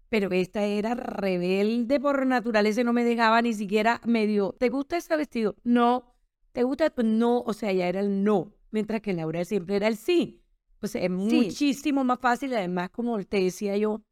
Pero 0.08 0.30
esta 0.32 0.64
era 0.64 0.94
rebelde 0.94 2.00
por 2.00 2.26
naturaleza, 2.26 2.82
no 2.82 2.92
me 2.92 3.04
dejaba 3.04 3.42
ni 3.42 3.54
siquiera 3.54 4.00
medio, 4.04 4.56
¿te 4.58 4.68
gusta 4.68 4.96
ese 4.96 5.16
vestido? 5.16 5.54
No. 5.62 6.12
¿Te 6.52 6.64
gusta? 6.64 6.90
Pues 6.90 7.06
no, 7.06 7.42
o 7.42 7.52
sea, 7.52 7.70
ya 7.72 7.86
era 7.86 8.00
el 8.00 8.24
no, 8.24 8.52
mientras 8.72 9.00
que 9.02 9.12
Laura 9.12 9.44
siempre 9.44 9.76
era 9.76 9.86
el 9.86 9.96
sí. 9.96 10.42
Pues 10.80 10.96
es 10.96 11.10
muchísimo 11.10 12.02
más 12.02 12.18
fácil, 12.18 12.54
además, 12.54 12.90
como 12.90 13.22
te 13.22 13.40
decía 13.40 13.76
yo, 13.76 14.02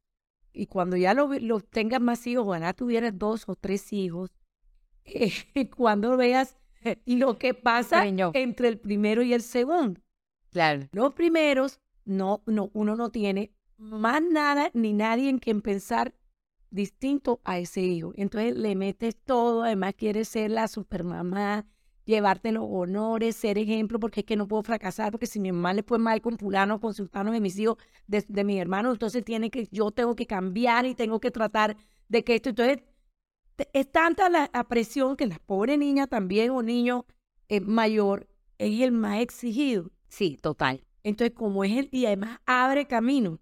y 0.53 0.67
cuando 0.67 0.97
ya 0.97 1.15
lo, 1.15 1.33
lo 1.41 1.61
tengas 1.61 2.01
más 2.01 2.27
hijos, 2.27 2.47
ojalá 2.47 2.75
tuvieras 2.75 3.19
dos 3.19 3.49
o 3.49 3.57
tres 3.57 3.93
hijos, 3.93 4.31
cuando 5.77 6.17
veas 6.17 6.57
lo 7.05 7.39
que 7.39 7.55
pasa 7.55 8.07
entre 8.07 8.69
el 8.69 8.79
primero 8.79 9.23
y 9.23 9.33
el 9.33 9.43
segundo. 9.43 10.01
Claro. 10.51 10.89
Los 10.93 11.15
primeros, 11.15 11.81
no, 12.05 12.43
no, 12.47 12.71
uno 12.73 12.97
no 12.97 13.11
tiene 13.11 13.53
más 13.77 14.23
nada 14.23 14.71
ni 14.75 14.93
nadie 14.93 15.29
en 15.29 15.39
quien 15.39 15.61
pensar 15.61 16.15
distinto 16.71 17.41
a 17.45 17.59
ese 17.59 17.83
hijo. 17.83 18.13
Entonces 18.17 18.57
le 18.57 18.75
metes 18.75 19.17
todo, 19.17 19.63
además 19.63 19.95
quieres 19.97 20.29
ser 20.29 20.51
la 20.51 20.69
supermamá, 20.69 21.67
llevarte 22.05 22.53
los 22.53 22.65
honores, 22.67 23.37
ser 23.37 23.59
ejemplo, 23.59 24.01
porque 24.01 24.21
es 24.21 24.27
que 24.27 24.37
no 24.37 24.49
puedo 24.49 24.63
fracasar, 24.63 25.13
porque 25.13 25.27
si 25.27 25.41
mi 25.41 25.53
mamá 25.53 25.75
le 25.75 25.83
fue 25.83 25.99
mal 25.99 26.21
con 26.21 26.39
fulano, 26.39 26.81
con 26.81 26.95
sultano 26.95 27.33
de 27.33 27.41
mis 27.41 27.59
hijos, 27.59 27.77
de, 28.07 28.25
de 28.27 28.45
mi 28.45 28.59
hermano, 28.59 28.91
entonces 28.91 29.25
tiene 29.25 29.51
que, 29.51 29.69
yo 29.71 29.91
tengo 29.91 30.17
que 30.17 30.27
cambiar 30.27 30.87
y 30.87 30.95
tengo 30.95 31.21
que 31.21 31.31
tratar 31.31 31.77
de 32.09 32.25
que 32.25 32.37
esto, 32.37 32.49
entonces 32.51 32.79
es 33.73 33.91
tanta 33.91 34.29
la, 34.29 34.49
presión 34.69 35.17
que 35.17 35.27
la 35.27 35.39
pobre 35.39 35.77
niña 35.77 36.07
también 36.07 36.51
o 36.51 36.63
niño 36.63 37.07
es 37.49 37.63
mayor 37.63 38.29
es 38.59 38.81
el 38.81 38.93
más 38.93 39.21
exigido. 39.21 39.91
Sí, 40.09 40.37
total. 40.41 40.85
Entonces, 41.03 41.35
como 41.35 41.65
es 41.65 41.73
el, 41.77 41.89
y 41.93 42.07
además 42.07 42.41
abre 42.47 42.87
camino, 42.87 43.41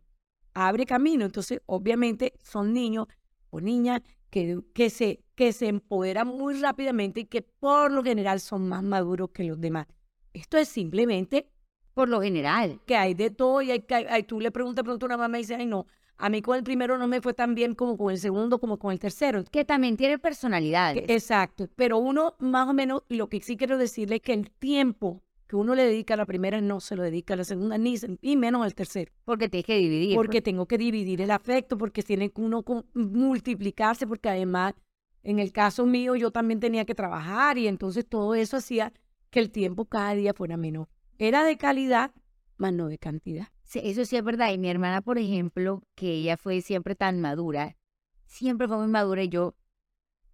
abre 0.54 0.86
camino. 0.86 1.24
Entonces, 1.24 1.60
obviamente 1.66 2.34
son 2.42 2.72
niños 2.72 3.06
o 3.50 3.60
niñas 3.60 4.02
que, 4.30 4.60
que, 4.74 4.90
se, 4.90 5.24
que 5.34 5.52
se 5.52 5.68
empoderan 5.68 6.28
muy 6.28 6.60
rápidamente 6.60 7.20
y 7.20 7.24
que 7.24 7.42
por 7.42 7.90
lo 7.90 8.02
general 8.02 8.40
son 8.40 8.68
más 8.68 8.82
maduros 8.82 9.30
que 9.30 9.44
los 9.44 9.60
demás. 9.60 9.86
Esto 10.34 10.58
es 10.58 10.68
simplemente 10.68 11.48
por 11.94 12.10
lo 12.10 12.20
general. 12.20 12.80
Que 12.86 12.96
hay 12.96 13.14
de 13.14 13.30
todo 13.30 13.62
y 13.62 13.70
hay, 13.70 13.84
hay, 13.88 14.22
tú 14.24 14.38
le 14.38 14.50
preguntas 14.50 14.84
pronto 14.84 15.06
a 15.06 15.08
una 15.08 15.16
mamá 15.16 15.38
y 15.38 15.42
dice, 15.42 15.54
ay 15.54 15.64
no, 15.64 15.86
a 16.18 16.28
mí 16.28 16.42
con 16.42 16.56
el 16.56 16.64
primero 16.64 16.98
no 16.98 17.06
me 17.08 17.20
fue 17.20 17.34
tan 17.34 17.54
bien 17.54 17.74
como 17.74 17.96
con 17.96 18.10
el 18.10 18.18
segundo, 18.18 18.58
como 18.58 18.78
con 18.78 18.92
el 18.92 18.98
tercero. 18.98 19.44
Que 19.44 19.64
también 19.64 19.96
tiene 19.96 20.18
personalidad. 20.18 20.96
Exacto, 20.96 21.68
pero 21.76 21.98
uno 21.98 22.34
más 22.38 22.68
o 22.68 22.72
menos, 22.72 23.02
lo 23.08 23.28
que 23.28 23.40
sí 23.40 23.56
quiero 23.56 23.78
decirle 23.78 24.16
es 24.16 24.22
que 24.22 24.32
el 24.32 24.50
tiempo 24.50 25.22
que 25.46 25.56
uno 25.56 25.74
le 25.74 25.84
dedica 25.84 26.14
a 26.14 26.16
la 26.16 26.26
primera 26.26 26.60
no 26.60 26.80
se 26.80 26.96
lo 26.96 27.02
dedica 27.02 27.34
a 27.34 27.36
la 27.36 27.44
segunda, 27.44 27.78
ni, 27.78 27.94
ni 28.22 28.36
menos 28.36 28.64
al 28.64 28.74
tercero. 28.74 29.12
Porque 29.24 29.48
tienes 29.48 29.66
que 29.66 29.76
dividir. 29.76 30.16
Porque 30.16 30.42
tengo 30.42 30.66
que 30.66 30.78
dividir 30.78 31.20
el 31.20 31.30
afecto, 31.30 31.78
porque 31.78 32.02
tiene 32.02 32.30
que 32.30 32.40
uno 32.40 32.64
multiplicarse, 32.94 34.06
porque 34.06 34.28
además, 34.28 34.74
en 35.22 35.38
el 35.38 35.52
caso 35.52 35.86
mío, 35.86 36.16
yo 36.16 36.30
también 36.30 36.60
tenía 36.60 36.84
que 36.84 36.94
trabajar 36.94 37.58
y 37.58 37.68
entonces 37.68 38.06
todo 38.08 38.34
eso 38.34 38.56
hacía 38.56 38.92
que 39.30 39.38
el 39.38 39.50
tiempo 39.50 39.84
cada 39.84 40.14
día 40.14 40.34
fuera 40.34 40.56
menor. 40.56 40.88
Era 41.18 41.44
de 41.44 41.56
calidad, 41.56 42.12
más 42.56 42.72
no 42.72 42.88
de 42.88 42.98
cantidad. 42.98 43.48
Sí, 43.66 43.80
eso 43.82 44.04
sí 44.04 44.16
es 44.16 44.22
verdad. 44.22 44.52
Y 44.52 44.58
mi 44.58 44.70
hermana, 44.70 45.02
por 45.02 45.18
ejemplo, 45.18 45.82
que 45.96 46.12
ella 46.12 46.36
fue 46.36 46.60
siempre 46.60 46.94
tan 46.94 47.20
madura, 47.20 47.76
siempre 48.24 48.68
fue 48.68 48.78
muy 48.78 48.86
madura 48.86 49.24
y 49.24 49.28
yo, 49.28 49.56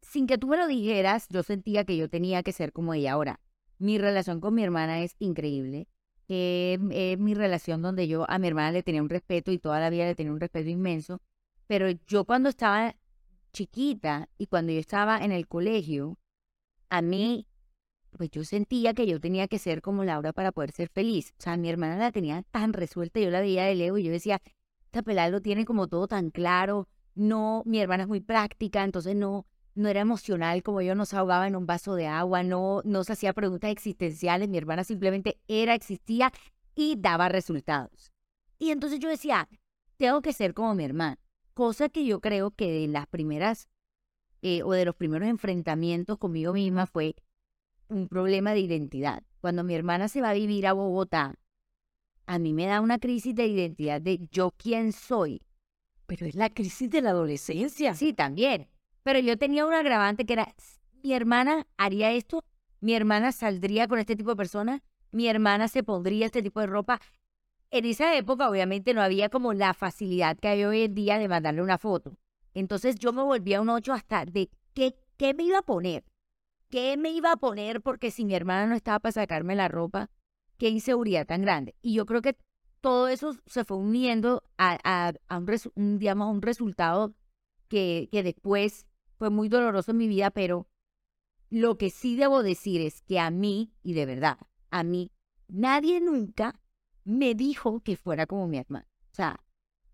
sin 0.02 0.26
que 0.26 0.36
tú 0.38 0.48
me 0.48 0.58
lo 0.58 0.66
dijeras, 0.66 1.28
yo 1.30 1.42
sentía 1.42 1.84
que 1.84 1.96
yo 1.96 2.10
tenía 2.10 2.42
que 2.42 2.52
ser 2.52 2.72
como 2.72 2.92
ella. 2.94 3.12
Ahora, 3.12 3.40
mi 3.78 3.98
relación 3.98 4.40
con 4.40 4.54
mi 4.54 4.62
hermana 4.62 5.02
es 5.02 5.16
increíble. 5.18 5.88
es 6.28 6.78
mi 7.18 7.34
relación 7.34 7.82
donde 7.82 8.06
yo 8.08 8.28
a 8.30 8.38
mi 8.38 8.48
hermana 8.48 8.72
le 8.72 8.82
tenía 8.82 9.02
un 9.02 9.08
respeto 9.08 9.50
y 9.50 9.58
toda 9.58 9.80
la 9.80 9.90
vida 9.90 10.04
le 10.04 10.14
tenía 10.14 10.32
un 10.32 10.40
respeto 10.40 10.68
inmenso. 10.70 11.20
Pero 11.66 11.90
yo 12.06 12.24
cuando 12.24 12.48
estaba 12.50 12.96
chiquita 13.52 14.28
y 14.38 14.46
cuando 14.46 14.72
yo 14.72 14.78
estaba 14.78 15.18
en 15.24 15.32
el 15.32 15.48
colegio, 15.48 16.18
a 16.90 17.02
mí 17.02 17.46
pues 18.16 18.30
yo 18.30 18.44
sentía 18.44 18.94
que 18.94 19.06
yo 19.06 19.20
tenía 19.20 19.48
que 19.48 19.58
ser 19.58 19.82
como 19.82 20.04
Laura 20.04 20.32
para 20.32 20.52
poder 20.52 20.72
ser 20.72 20.88
feliz. 20.88 21.34
O 21.38 21.42
sea, 21.42 21.56
mi 21.56 21.68
hermana 21.68 21.96
la 21.96 22.12
tenía 22.12 22.42
tan 22.50 22.72
resuelta, 22.72 23.20
yo 23.20 23.30
la 23.30 23.40
veía 23.40 23.64
de 23.64 23.74
lejos 23.74 24.00
y 24.00 24.04
yo 24.04 24.12
decía, 24.12 24.40
esta 24.84 25.02
pelada 25.02 25.30
lo 25.30 25.40
tiene 25.40 25.64
como 25.64 25.88
todo 25.88 26.06
tan 26.08 26.30
claro. 26.30 26.88
No, 27.14 27.62
mi 27.66 27.80
hermana 27.80 28.04
es 28.04 28.08
muy 28.08 28.20
práctica, 28.20 28.84
entonces 28.84 29.16
no, 29.16 29.46
no 29.74 29.88
era 29.88 30.00
emocional 30.00 30.62
como 30.62 30.80
yo, 30.82 30.94
no 30.94 31.06
se 31.06 31.16
ahogaba 31.16 31.46
en 31.46 31.56
un 31.56 31.66
vaso 31.66 31.94
de 31.94 32.06
agua, 32.06 32.42
no, 32.42 32.82
no 32.84 33.04
se 33.04 33.12
hacía 33.12 33.32
preguntas 33.32 33.70
existenciales, 33.70 34.48
mi 34.48 34.58
hermana 34.58 34.84
simplemente 34.84 35.38
era, 35.48 35.74
existía 35.74 36.32
y 36.74 36.96
daba 36.98 37.28
resultados. 37.28 38.12
Y 38.58 38.70
entonces 38.70 38.98
yo 38.98 39.08
decía, 39.08 39.48
tengo 39.96 40.22
que 40.22 40.32
ser 40.32 40.54
como 40.54 40.74
mi 40.74 40.84
hermana, 40.84 41.18
cosa 41.54 41.88
que 41.88 42.04
yo 42.04 42.20
creo 42.20 42.50
que 42.50 42.70
de 42.70 42.88
las 42.88 43.06
primeras 43.06 43.68
eh, 44.42 44.62
o 44.62 44.72
de 44.72 44.84
los 44.84 44.96
primeros 44.96 45.28
enfrentamientos 45.28 46.18
conmigo 46.18 46.52
misma 46.52 46.86
fue 46.86 47.14
un 47.92 48.08
problema 48.08 48.52
de 48.52 48.60
identidad. 48.60 49.22
Cuando 49.40 49.64
mi 49.64 49.74
hermana 49.74 50.08
se 50.08 50.20
va 50.20 50.30
a 50.30 50.34
vivir 50.34 50.66
a 50.66 50.72
Bogotá, 50.72 51.34
a 52.26 52.38
mí 52.38 52.52
me 52.52 52.66
da 52.66 52.80
una 52.80 52.98
crisis 52.98 53.34
de 53.34 53.46
identidad 53.46 54.00
de 54.00 54.26
yo 54.30 54.52
quién 54.56 54.92
soy. 54.92 55.42
Pero 56.06 56.26
es 56.26 56.34
la 56.34 56.50
crisis 56.50 56.90
de 56.90 57.02
la 57.02 57.10
adolescencia. 57.10 57.94
Sí, 57.94 58.12
también. 58.12 58.68
Pero 59.02 59.18
yo 59.18 59.36
tenía 59.36 59.66
un 59.66 59.74
agravante 59.74 60.24
que 60.24 60.34
era, 60.34 60.54
mi 61.02 61.12
hermana 61.12 61.66
haría 61.76 62.12
esto, 62.12 62.44
mi 62.80 62.94
hermana 62.94 63.32
saldría 63.32 63.88
con 63.88 63.98
este 63.98 64.16
tipo 64.16 64.30
de 64.30 64.36
personas, 64.36 64.80
mi 65.10 65.28
hermana 65.28 65.68
se 65.68 65.82
pondría 65.82 66.26
este 66.26 66.42
tipo 66.42 66.60
de 66.60 66.66
ropa. 66.66 67.00
En 67.70 67.84
esa 67.84 68.16
época, 68.16 68.48
obviamente, 68.48 68.94
no 68.94 69.02
había 69.02 69.28
como 69.28 69.52
la 69.54 69.74
facilidad 69.74 70.38
que 70.38 70.48
hay 70.48 70.64
hoy 70.64 70.82
en 70.82 70.94
día 70.94 71.18
de 71.18 71.28
mandarle 71.28 71.62
una 71.62 71.78
foto. 71.78 72.16
Entonces 72.54 72.96
yo 72.96 73.12
me 73.12 73.22
volvía 73.22 73.60
un 73.60 73.70
ocho 73.70 73.92
hasta 73.92 74.24
de 74.24 74.50
qué, 74.74 74.94
qué 75.16 75.34
me 75.34 75.44
iba 75.44 75.58
a 75.58 75.62
poner. 75.62 76.04
¿Qué 76.72 76.96
me 76.96 77.10
iba 77.10 77.32
a 77.32 77.36
poner? 77.36 77.82
Porque 77.82 78.10
si 78.10 78.24
mi 78.24 78.34
hermana 78.34 78.66
no 78.66 78.74
estaba 78.74 78.98
para 78.98 79.12
sacarme 79.12 79.54
la 79.54 79.68
ropa, 79.68 80.08
qué 80.56 80.70
inseguridad 80.70 81.26
tan 81.26 81.42
grande. 81.42 81.76
Y 81.82 81.92
yo 81.92 82.06
creo 82.06 82.22
que 82.22 82.34
todo 82.80 83.08
eso 83.08 83.36
se 83.44 83.66
fue 83.66 83.76
uniendo 83.76 84.42
a, 84.56 85.12
un, 85.74 85.98
digamos, 85.98 86.34
un 86.34 86.40
resultado 86.40 87.14
que, 87.68 88.08
que 88.10 88.22
después 88.22 88.86
fue 89.18 89.28
muy 89.28 89.50
doloroso 89.50 89.90
en 89.90 89.98
mi 89.98 90.08
vida, 90.08 90.30
pero 90.30 90.66
lo 91.50 91.76
que 91.76 91.90
sí 91.90 92.16
debo 92.16 92.42
decir 92.42 92.80
es 92.80 93.02
que 93.02 93.20
a 93.20 93.30
mí, 93.30 93.74
y 93.82 93.92
de 93.92 94.06
verdad, 94.06 94.38
a 94.70 94.82
mí, 94.82 95.12
nadie 95.48 96.00
nunca 96.00 96.58
me 97.04 97.34
dijo 97.34 97.80
que 97.80 97.96
fuera 97.96 98.24
como 98.24 98.48
mi 98.48 98.56
hermana. 98.56 98.88
O 99.10 99.14
sea, 99.14 99.44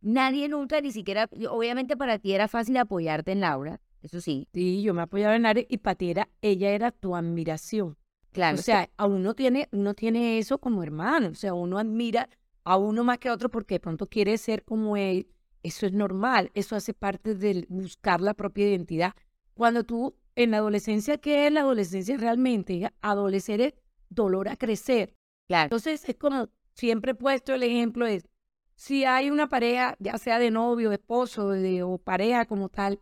nadie 0.00 0.49
nunca, 0.49 0.80
ni 0.80 0.92
siquiera, 0.92 1.28
obviamente 1.50 1.97
para 1.97 2.20
ti 2.20 2.35
era 2.35 2.47
fácil 2.47 2.76
apoyarte 2.76 3.32
en 3.32 3.40
Laura, 3.40 3.80
eso 4.02 4.21
sí. 4.21 4.49
Sí, 4.52 4.83
yo 4.83 4.95
me 4.95 5.02
apoyaba 5.02 5.37
en 5.37 5.43
Laura 5.43 5.62
y 5.69 5.78
para 5.78 5.95
ti 5.97 6.11
era, 6.11 6.28
ella 6.43 6.71
era 6.71 6.90
tu 6.90 7.17
admiración. 7.17 7.97
Claro. 8.33 8.59
O 8.59 8.62
sea, 8.62 8.88
a 8.97 9.07
uno 9.07 9.35
tiene, 9.35 9.69
uno 9.73 9.95
tiene 9.95 10.38
eso 10.38 10.59
como 10.59 10.83
hermano. 10.83 11.28
O 11.28 11.35
sea, 11.35 11.55
uno 11.55 11.78
admira 11.78 12.28
a 12.64 12.76
uno 12.76 13.05
más 13.05 13.19
que 13.19 13.28
a 13.28 13.33
otro 13.33 13.50
porque 13.50 13.76
de 13.76 13.81
pronto 13.81 14.07
quiere 14.07 14.37
ser 14.38 14.64
como 14.64 14.97
él. 14.97 15.28
Eso 15.62 15.87
es 15.87 15.93
normal. 15.93 16.50
Eso 16.55 16.76
hace 16.76 16.95
parte 16.95 17.35
de 17.35 17.67
buscar 17.69 18.21
la 18.21 18.35
propia 18.35 18.69
identidad. 18.69 19.14
Cuando 19.55 19.83
tú, 19.85 20.14
en 20.37 20.52
la 20.52 20.59
adolescencia, 20.59 21.19
¿qué 21.19 21.47
es 21.47 21.52
la 21.52 21.61
adolescencia 21.61 22.17
realmente? 22.17 22.93
Adolecer 23.00 23.61
es 23.61 23.75
dolor 24.09 24.49
a 24.49 24.57
crecer. 24.57 25.14
Claro. 25.49 25.64
Entonces, 25.64 26.09
es 26.09 26.17
como 26.17 26.49
siempre 26.75 27.12
he 27.12 27.14
puesto 27.14 27.55
el 27.55 27.64
ejemplo 27.64 28.07
es, 28.07 28.28
si 28.76 29.05
hay 29.05 29.31
una 29.31 29.49
pareja, 29.49 29.97
ya 29.99 30.17
sea 30.19 30.38
de 30.38 30.52
novio, 30.52 30.90
de 30.90 30.97
esposo 30.97 31.49
de, 31.49 31.83
o 31.83 31.99
pareja 31.99 32.47
como 32.47 32.69
tal, 32.69 33.00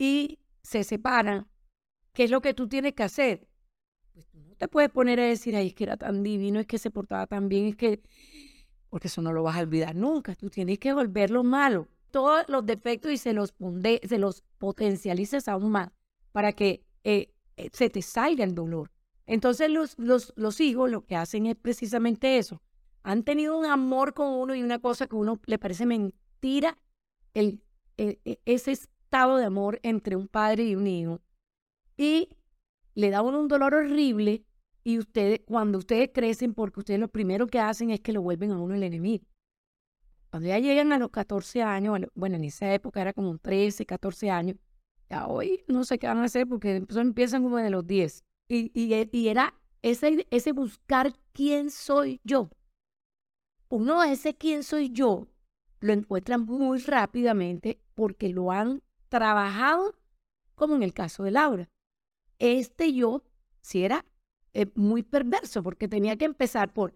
y 0.00 0.38
se 0.62 0.82
separan, 0.82 1.46
¿qué 2.14 2.24
es 2.24 2.30
lo 2.30 2.40
que 2.40 2.54
tú 2.54 2.66
tienes 2.66 2.94
que 2.94 3.02
hacer? 3.02 3.46
te 4.56 4.68
puedes 4.68 4.90
poner 4.90 5.20
a 5.20 5.24
decir, 5.24 5.56
ay, 5.56 5.68
es 5.68 5.74
que 5.74 5.84
era 5.84 5.96
tan 5.96 6.22
divino, 6.22 6.60
es 6.60 6.66
que 6.66 6.78
se 6.78 6.90
portaba 6.90 7.26
tan 7.26 7.48
bien, 7.48 7.66
es 7.66 7.76
que, 7.76 8.02
porque 8.90 9.08
eso 9.08 9.22
no 9.22 9.32
lo 9.32 9.42
vas 9.42 9.56
a 9.56 9.60
olvidar 9.60 9.94
nunca, 9.96 10.34
tú 10.34 10.50
tienes 10.50 10.78
que 10.78 10.92
volverlo 10.92 11.42
malo, 11.44 11.88
todos 12.10 12.44
los 12.48 12.66
defectos 12.66 13.10
y 13.12 13.16
se 13.16 13.32
los, 13.32 13.54
se 14.02 14.18
los 14.18 14.42
potencialices 14.58 15.48
aún 15.48 15.70
más 15.70 15.90
para 16.32 16.52
que 16.52 16.84
eh, 17.04 17.32
eh, 17.56 17.70
se 17.72 17.88
te 17.88 18.02
salga 18.02 18.44
el 18.44 18.54
dolor. 18.54 18.90
Entonces 19.26 19.70
los, 19.70 19.98
los, 19.98 20.32
los 20.36 20.60
hijos 20.60 20.90
lo 20.90 21.06
que 21.06 21.16
hacen 21.16 21.46
es 21.46 21.56
precisamente 21.56 22.36
eso. 22.36 22.60
Han 23.02 23.22
tenido 23.22 23.58
un 23.58 23.64
amor 23.64 24.12
con 24.12 24.28
uno 24.28 24.54
y 24.54 24.62
una 24.62 24.78
cosa 24.78 25.06
que 25.06 25.16
a 25.16 25.18
uno 25.20 25.40
le 25.46 25.58
parece 25.58 25.86
mentira, 25.86 26.76
el, 27.32 27.62
e, 27.96 28.18
ese 28.44 28.78
estado 29.10 29.38
de 29.38 29.44
amor 29.44 29.80
entre 29.82 30.14
un 30.14 30.28
padre 30.28 30.62
y 30.62 30.76
un 30.76 30.86
hijo. 30.86 31.20
Y 31.96 32.28
le 32.94 33.10
da 33.10 33.22
uno 33.22 33.40
un 33.40 33.48
dolor 33.48 33.74
horrible 33.74 34.44
y 34.84 34.98
ustedes, 34.98 35.40
cuando 35.46 35.78
ustedes 35.78 36.10
crecen, 36.14 36.54
porque 36.54 36.78
ustedes 36.78 37.00
lo 37.00 37.08
primero 37.08 37.48
que 37.48 37.58
hacen 37.58 37.90
es 37.90 38.00
que 38.00 38.12
lo 38.12 38.22
vuelven 38.22 38.52
a 38.52 38.60
uno 38.60 38.76
el 38.76 38.84
enemigo. 38.84 39.24
Cuando 40.30 40.48
ya 40.48 40.60
llegan 40.60 40.92
a 40.92 40.98
los 40.98 41.10
14 41.10 41.60
años, 41.60 41.98
bueno, 42.14 42.36
en 42.36 42.44
esa 42.44 42.72
época 42.72 43.00
era 43.00 43.12
como 43.12 43.36
13, 43.36 43.84
14 43.84 44.30
años, 44.30 44.56
ya 45.08 45.26
hoy 45.26 45.64
no 45.66 45.82
sé 45.82 45.98
qué 45.98 46.06
van 46.06 46.18
a 46.18 46.24
hacer 46.24 46.46
porque 46.46 46.86
empiezan 46.88 47.42
como 47.42 47.56
de 47.56 47.70
los 47.70 47.84
10. 47.84 48.22
Y, 48.48 48.70
y, 48.72 49.08
y 49.10 49.28
era 49.28 49.54
ese, 49.82 50.24
ese 50.30 50.52
buscar 50.52 51.12
quién 51.32 51.70
soy 51.70 52.20
yo. 52.22 52.48
Uno 53.68 54.04
ese 54.04 54.36
quién 54.36 54.62
soy 54.62 54.90
yo 54.90 55.26
lo 55.80 55.92
encuentran 55.94 56.42
muy 56.42 56.78
rápidamente 56.78 57.80
porque 57.94 58.28
lo 58.28 58.52
han 58.52 58.82
trabajado, 59.10 59.94
como 60.54 60.74
en 60.76 60.82
el 60.82 60.94
caso 60.94 61.24
de 61.24 61.32
Laura. 61.32 61.68
Este 62.38 62.94
yo, 62.94 63.22
si 63.60 63.84
era 63.84 64.06
eh, 64.54 64.66
muy 64.74 65.02
perverso 65.02 65.62
porque 65.62 65.88
tenía 65.88 66.16
que 66.16 66.24
empezar 66.24 66.72
por 66.72 66.94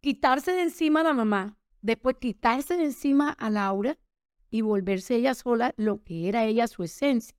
quitarse 0.00 0.52
de 0.52 0.62
encima 0.62 1.00
a 1.00 1.04
la 1.04 1.14
mamá, 1.14 1.56
después 1.80 2.16
quitarse 2.20 2.76
de 2.76 2.84
encima 2.84 3.30
a 3.30 3.48
Laura 3.48 3.98
y 4.50 4.60
volverse 4.60 5.16
ella 5.16 5.34
sola 5.34 5.72
lo 5.78 6.02
que 6.04 6.28
era 6.28 6.44
ella 6.44 6.66
su 6.66 6.82
esencia. 6.82 7.34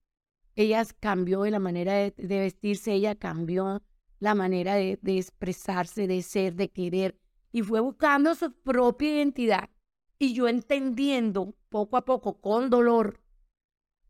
Ella 0.55 0.83
cambió 0.99 1.43
de 1.43 1.51
la 1.51 1.59
manera 1.59 1.93
de, 1.93 2.13
vestirse, 2.17 2.93
ella 2.93 3.15
cambió 3.15 3.83
la 4.19 4.33
manera 4.33 4.75
de, 4.75 4.97
de 5.01 5.17
expresarse, 5.17 6.07
de 6.07 6.21
ser, 6.21 6.55
de 6.55 6.69
querer, 6.69 7.19
y 7.51 7.61
fue 7.61 7.81
buscando 7.81 8.33
su 8.35 8.51
propia 8.51 9.15
identidad. 9.15 9.69
Y 10.17 10.33
yo 10.33 10.47
entendiendo 10.47 11.55
poco 11.69 11.97
a 11.97 12.05
poco, 12.05 12.39
con 12.39 12.69
dolor, 12.69 13.19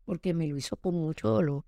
porque 0.06 0.32
me 0.32 0.46
lo 0.46 0.56
hizo 0.56 0.76
con 0.76 0.94
mucho 0.94 1.28
dolor, 1.28 1.64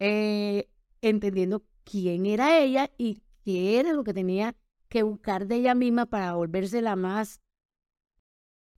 eh, 0.00 0.68
entendiendo 1.02 1.62
quién 1.84 2.26
era 2.26 2.58
ella 2.58 2.90
y 2.98 3.22
qué 3.44 3.78
era 3.78 3.92
lo 3.92 4.02
que 4.02 4.14
tenía 4.14 4.56
que 4.88 5.04
buscar 5.04 5.46
de 5.46 5.56
ella 5.56 5.74
misma 5.74 6.06
para 6.06 6.34
volverse 6.34 6.82
la 6.82 6.96
más, 6.96 7.40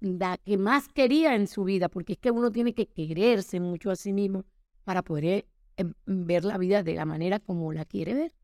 la 0.00 0.36
que 0.36 0.58
más 0.58 0.88
quería 0.88 1.34
en 1.34 1.46
su 1.46 1.64
vida, 1.64 1.88
porque 1.88 2.14
es 2.14 2.18
que 2.18 2.30
uno 2.30 2.50
tiene 2.50 2.74
que 2.74 2.88
quererse 2.88 3.60
mucho 3.60 3.90
a 3.90 3.96
sí 3.96 4.12
mismo 4.12 4.44
para 4.84 5.02
poder 5.02 5.46
em, 5.76 5.94
ver 6.04 6.44
la 6.44 6.58
vida 6.58 6.82
de 6.82 6.94
la 6.94 7.06
manera 7.06 7.38
como 7.38 7.72
la 7.72 7.84
quiere 7.84 8.12
ver. 8.12 8.34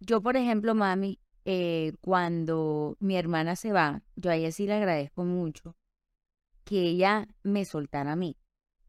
Yo, 0.00 0.22
por 0.22 0.36
ejemplo, 0.36 0.74
mami, 0.74 1.18
eh, 1.44 1.92
cuando 2.00 2.96
mi 3.00 3.16
hermana 3.16 3.56
se 3.56 3.72
va, 3.72 4.02
yo 4.14 4.30
a 4.30 4.36
ella 4.36 4.52
sí 4.52 4.66
le 4.66 4.74
agradezco 4.74 5.24
mucho 5.24 5.76
que 6.64 6.82
ella 6.82 7.28
me 7.42 7.64
soltara 7.64 8.12
a 8.12 8.16
mí. 8.16 8.36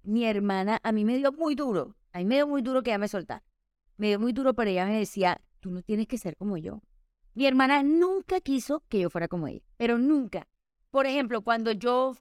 Mi 0.03 0.25
hermana 0.25 0.79
a 0.83 0.91
mí 0.91 1.05
me 1.05 1.17
dio 1.17 1.31
muy 1.31 1.55
duro, 1.55 1.95
a 2.11 2.19
mí 2.19 2.25
me 2.25 2.35
dio 2.35 2.47
muy 2.47 2.61
duro 2.61 2.83
que 2.83 2.91
ella 2.91 2.99
me 2.99 3.07
soltara 3.07 3.43
me 3.97 4.07
dio 4.07 4.19
muy 4.19 4.33
duro, 4.33 4.53
pero 4.53 4.69
ella 4.69 4.85
me 4.85 4.99
decía, 4.99 5.41
tú 5.59 5.71
no 5.71 5.81
tienes 5.81 6.07
que 6.07 6.17
ser 6.17 6.35
como 6.35 6.57
yo. 6.57 6.81
Mi 7.35 7.45
hermana 7.45 7.83
nunca 7.83 8.41
quiso 8.41 8.83
que 8.89 8.99
yo 8.99 9.09
fuera 9.09 9.27
como 9.27 9.47
ella, 9.47 9.61
pero 9.77 9.97
nunca. 9.97 10.47
Por 10.91 11.05
ejemplo, 11.05 11.41
cuando 11.41 11.71
yo 11.71 12.13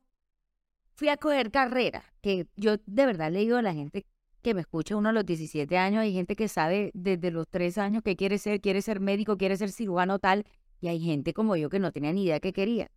fui 0.95 1.09
a 1.09 1.17
coger 1.17 1.51
carrera, 1.51 2.05
que 2.21 2.47
yo 2.57 2.77
de 2.87 3.07
verdad 3.07 3.31
le 3.31 3.41
digo 3.41 3.57
a 3.57 3.63
la 3.63 3.75
gente 3.75 4.07
que 4.41 4.55
me 4.55 4.63
escucha 4.63 4.97
uno 4.97 5.11
a 5.11 5.13
los 5.13 5.27
17 5.27 5.77
años, 5.77 6.03
hay 6.03 6.13
gente 6.13 6.35
que 6.35 6.49
sabe 6.49 6.91
desde 6.95 7.31
los 7.31 7.49
3 7.49 7.79
años 7.79 8.03
que 8.03 8.17
quiere 8.17 8.39
ser, 8.39 8.61
quiere 8.61 8.83
ser 8.83 9.01
médico, 9.01 9.37
quiere 9.37 9.57
ser 9.57 9.71
cirujano 9.71 10.19
tal, 10.19 10.45
y 10.81 10.89
hay 10.89 11.01
gente 11.01 11.33
como 11.33 11.57
yo 11.57 11.69
que 11.69 11.79
no 11.79 11.93
tenía 11.93 12.13
ni 12.13 12.25
idea 12.25 12.41
que 12.41 12.53
quería. 12.53 12.91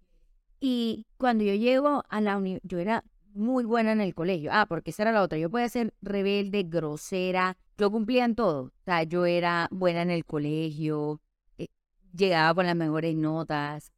Y 0.60 1.06
cuando 1.18 1.44
yo 1.44 1.54
llego 1.54 2.04
a 2.10 2.22
la 2.22 2.38
universidad, 2.38 2.70
yo 2.70 2.80
era 2.80 3.04
muy 3.36 3.66
buena 3.66 3.92
en 3.92 4.02
el 4.02 4.16
colegio. 4.16 4.50
Ah, 4.54 4.66
porque 4.68 4.92
esa 4.92 5.04
era 5.04 5.12
la 5.12 5.22
otra. 5.22 5.38
Yo 5.38 5.50
podía 5.50 5.70
ser 5.70 5.94
rebelde, 6.02 6.64
grosera. 6.64 7.58
Yo 7.78 7.92
cumplía 7.92 8.26
en 8.26 8.36
todo. 8.36 8.64
O 8.64 8.84
sea, 8.86 9.04
yo 9.04 9.26
era 9.26 9.68
buena 9.72 10.02
en 10.02 10.12
el 10.12 10.26
colegio. 10.26 11.22
Eh, 11.58 11.68
llegaba 12.16 12.56
con 12.56 12.66
las 12.66 12.76
mejores 12.76 13.16
notas. 13.16 13.92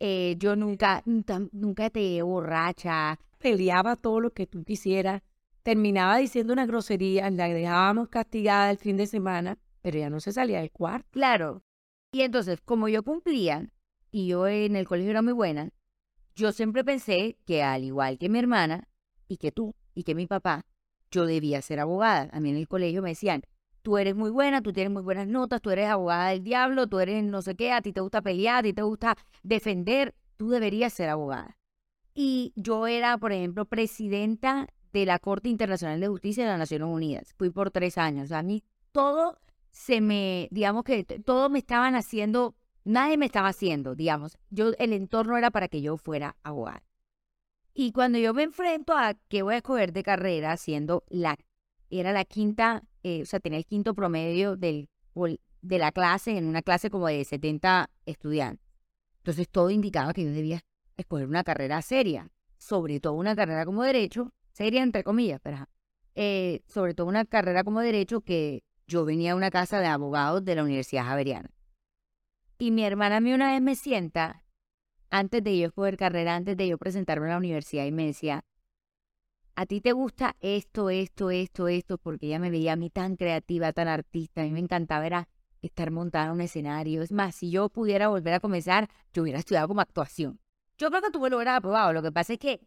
Eh, 0.00 0.36
yo 0.38 0.56
nunca, 0.56 1.02
nunca, 1.04 1.90
te 1.90 2.22
borracha. 2.22 3.18
Peleaba 3.38 3.96
todo 3.96 4.20
lo 4.20 4.30
que 4.32 4.46
tú 4.46 4.64
quisieras. 4.64 5.22
Terminaba 5.62 6.18
diciendo 6.18 6.52
una 6.52 6.66
grosería. 6.66 7.28
La 7.30 7.48
dejábamos 7.48 8.08
castigada 8.08 8.70
el 8.70 8.78
fin 8.78 8.96
de 8.96 9.06
semana. 9.06 9.58
Pero 9.82 9.98
ya 9.98 10.10
no 10.10 10.20
se 10.20 10.32
salía 10.32 10.60
del 10.60 10.70
cuarto. 10.70 11.08
Claro. 11.10 11.62
Y 12.12 12.22
entonces, 12.22 12.60
como 12.60 12.88
yo 12.88 13.02
cumplía 13.02 13.68
y 14.10 14.28
yo 14.28 14.46
en 14.48 14.76
el 14.76 14.86
colegio 14.86 15.10
era 15.10 15.22
muy 15.22 15.34
buena, 15.34 15.70
yo 16.38 16.52
siempre 16.52 16.84
pensé 16.84 17.36
que 17.44 17.62
al 17.64 17.82
igual 17.82 18.16
que 18.16 18.28
mi 18.28 18.38
hermana 18.38 18.88
y 19.26 19.38
que 19.38 19.50
tú 19.50 19.74
y 19.94 20.04
que 20.04 20.14
mi 20.14 20.26
papá, 20.26 20.64
yo 21.10 21.26
debía 21.26 21.60
ser 21.62 21.80
abogada. 21.80 22.30
A 22.32 22.38
mí 22.38 22.50
en 22.50 22.56
el 22.56 22.68
colegio 22.68 23.02
me 23.02 23.10
decían, 23.10 23.42
tú 23.82 23.98
eres 23.98 24.14
muy 24.14 24.30
buena, 24.30 24.62
tú 24.62 24.72
tienes 24.72 24.92
muy 24.92 25.02
buenas 25.02 25.26
notas, 25.26 25.60
tú 25.60 25.70
eres 25.70 25.88
abogada 25.88 26.30
del 26.30 26.44
diablo, 26.44 26.86
tú 26.86 27.00
eres 27.00 27.24
no 27.24 27.42
sé 27.42 27.56
qué, 27.56 27.72
a 27.72 27.82
ti 27.82 27.92
te 27.92 28.00
gusta 28.00 28.22
pelear, 28.22 28.58
a 28.58 28.62
ti 28.62 28.72
te 28.72 28.82
gusta 28.82 29.16
defender, 29.42 30.14
tú 30.36 30.50
deberías 30.50 30.92
ser 30.92 31.08
abogada. 31.08 31.58
Y 32.14 32.52
yo 32.54 32.86
era, 32.86 33.18
por 33.18 33.32
ejemplo, 33.32 33.64
presidenta 33.64 34.68
de 34.92 35.06
la 35.06 35.18
Corte 35.18 35.48
Internacional 35.48 35.98
de 35.98 36.08
Justicia 36.08 36.44
de 36.44 36.50
las 36.50 36.58
Naciones 36.58 36.88
Unidas. 36.88 37.34
Fui 37.36 37.50
por 37.50 37.72
tres 37.72 37.98
años. 37.98 38.30
A 38.30 38.42
mí 38.42 38.62
todo 38.92 39.38
se 39.72 40.00
me, 40.00 40.48
digamos 40.52 40.84
que 40.84 41.02
todo 41.04 41.50
me 41.50 41.58
estaban 41.58 41.96
haciendo, 41.96 42.54
nadie 42.88 43.16
me 43.16 43.26
estaba 43.26 43.48
haciendo, 43.48 43.94
digamos. 43.94 44.38
Yo, 44.50 44.72
el 44.78 44.92
entorno 44.92 45.36
era 45.36 45.50
para 45.50 45.68
que 45.68 45.82
yo 45.82 45.96
fuera 45.96 46.36
abogada. 46.42 46.82
Y 47.74 47.92
cuando 47.92 48.18
yo 48.18 48.34
me 48.34 48.42
enfrento 48.42 48.94
a 48.96 49.14
qué 49.28 49.42
voy 49.42 49.54
a 49.54 49.58
escoger 49.58 49.92
de 49.92 50.02
carrera, 50.02 50.56
siendo 50.56 51.04
la, 51.08 51.36
era 51.90 52.12
la 52.12 52.24
quinta, 52.24 52.82
eh, 53.02 53.22
o 53.22 53.26
sea, 53.26 53.40
tenía 53.40 53.58
el 53.58 53.66
quinto 53.66 53.94
promedio 53.94 54.56
de 54.56 54.88
la 55.62 55.92
clase, 55.92 56.36
en 56.36 56.46
una 56.46 56.62
clase 56.62 56.90
como 56.90 57.06
de 57.06 57.24
70 57.24 57.90
estudiantes. 58.06 58.66
Entonces 59.18 59.48
todo 59.48 59.70
indicaba 59.70 60.12
que 60.14 60.24
yo 60.24 60.30
debía 60.30 60.62
escoger 60.96 61.28
una 61.28 61.44
carrera 61.44 61.82
seria, 61.82 62.30
sobre 62.56 62.98
todo 62.98 63.12
una 63.12 63.36
carrera 63.36 63.64
como 63.64 63.82
derecho, 63.82 64.32
seria 64.52 64.82
entre 64.82 65.04
comillas, 65.04 65.40
pero 65.42 65.68
eh, 66.14 66.62
sobre 66.66 66.94
todo 66.94 67.06
una 67.06 67.24
carrera 67.24 67.62
como 67.62 67.80
derecho 67.80 68.22
que 68.22 68.64
yo 68.86 69.04
venía 69.04 69.32
a 69.32 69.36
una 69.36 69.50
casa 69.50 69.78
de 69.78 69.86
abogados 69.86 70.44
de 70.44 70.54
la 70.56 70.64
Universidad 70.64 71.04
Javeriana. 71.04 71.50
Y 72.58 72.72
mi 72.72 72.84
hermana 72.84 73.16
a 73.16 73.20
mí 73.20 73.32
una 73.32 73.52
vez 73.52 73.62
me 73.62 73.76
sienta 73.76 74.42
antes 75.10 75.42
de 75.44 75.56
yo 75.56 75.68
escoger 75.68 75.96
carrera, 75.96 76.34
antes 76.34 76.56
de 76.56 76.66
yo 76.66 76.76
presentarme 76.76 77.26
a 77.26 77.30
la 77.30 77.36
universidad 77.38 77.86
y 77.86 77.92
me 77.92 78.06
decía, 78.06 78.44
a 79.54 79.66
ti 79.66 79.80
te 79.80 79.92
gusta 79.92 80.36
esto, 80.40 80.90
esto, 80.90 81.30
esto, 81.30 81.68
esto, 81.68 81.98
porque 81.98 82.26
ella 82.26 82.40
me 82.40 82.50
veía 82.50 82.72
a 82.72 82.76
mí 82.76 82.90
tan 82.90 83.16
creativa, 83.16 83.72
tan 83.72 83.86
artista, 83.86 84.40
a 84.40 84.44
mí 84.44 84.50
me 84.50 84.58
encantaba 84.58 85.06
era 85.06 85.28
estar 85.62 85.90
montada 85.92 86.26
en 86.26 86.32
un 86.32 86.40
escenario. 86.40 87.02
Es 87.02 87.12
más, 87.12 87.36
si 87.36 87.50
yo 87.50 87.68
pudiera 87.68 88.08
volver 88.08 88.34
a 88.34 88.40
comenzar, 88.40 88.88
yo 89.12 89.22
hubiera 89.22 89.38
estudiado 89.38 89.68
como 89.68 89.80
actuación. 89.80 90.40
Yo 90.76 90.90
creo 90.90 91.02
que 91.02 91.10
tú 91.10 91.20
me 91.20 91.30
lo 91.30 91.36
hubieras 91.36 91.58
aprobado, 91.58 91.92
lo 91.92 92.02
que 92.02 92.12
pasa 92.12 92.32
es 92.32 92.38
que 92.40 92.60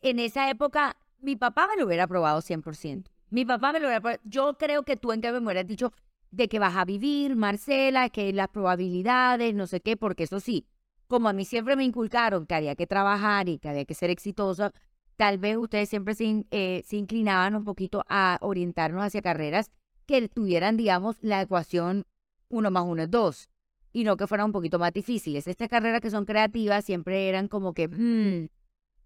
en 0.00 0.20
esa 0.20 0.48
época 0.48 0.96
mi 1.20 1.34
papá 1.34 1.66
me 1.66 1.76
lo 1.76 1.86
hubiera 1.86 2.04
aprobado 2.04 2.40
100%. 2.40 3.10
Mi 3.30 3.44
papá 3.44 3.72
me 3.72 3.80
lo 3.80 3.86
hubiera 3.86 3.98
aprobado. 3.98 4.20
Yo 4.24 4.56
creo 4.58 4.84
que 4.84 4.96
tú 4.96 5.12
en 5.12 5.20
que 5.20 5.32
me 5.32 5.38
hubieras 5.38 5.66
dicho 5.66 5.92
de 6.36 6.48
que 6.48 6.58
vas 6.58 6.76
a 6.76 6.84
vivir, 6.84 7.36
Marcela, 7.36 8.08
que 8.10 8.32
las 8.32 8.48
probabilidades, 8.48 9.54
no 9.54 9.66
sé 9.66 9.80
qué, 9.80 9.96
porque 9.96 10.24
eso 10.24 10.40
sí, 10.40 10.66
como 11.06 11.28
a 11.28 11.32
mí 11.32 11.44
siempre 11.44 11.76
me 11.76 11.84
inculcaron 11.84 12.46
que 12.46 12.54
había 12.54 12.74
que 12.74 12.86
trabajar 12.86 13.48
y 13.48 13.58
que 13.58 13.68
había 13.68 13.84
que 13.84 13.94
ser 13.94 14.10
exitosa, 14.10 14.72
tal 15.16 15.38
vez 15.38 15.56
ustedes 15.56 15.88
siempre 15.88 16.14
se, 16.14 16.44
eh, 16.50 16.82
se 16.84 16.96
inclinaban 16.96 17.54
un 17.54 17.64
poquito 17.64 18.04
a 18.08 18.38
orientarnos 18.40 19.04
hacia 19.04 19.22
carreras 19.22 19.70
que 20.06 20.28
tuvieran, 20.28 20.76
digamos, 20.76 21.16
la 21.22 21.40
ecuación 21.42 22.04
1 22.48 22.70
más 22.70 22.84
1 22.84 23.02
es 23.02 23.10
2 23.10 23.48
y 23.92 24.04
no 24.04 24.16
que 24.16 24.26
fueran 24.26 24.46
un 24.46 24.52
poquito 24.52 24.78
más 24.78 24.92
difíciles. 24.92 25.46
Estas 25.46 25.68
carreras 25.68 26.00
que 26.00 26.10
son 26.10 26.24
creativas 26.24 26.84
siempre 26.84 27.28
eran 27.28 27.48
como 27.48 27.74
que, 27.74 27.88
mm, 27.88 28.48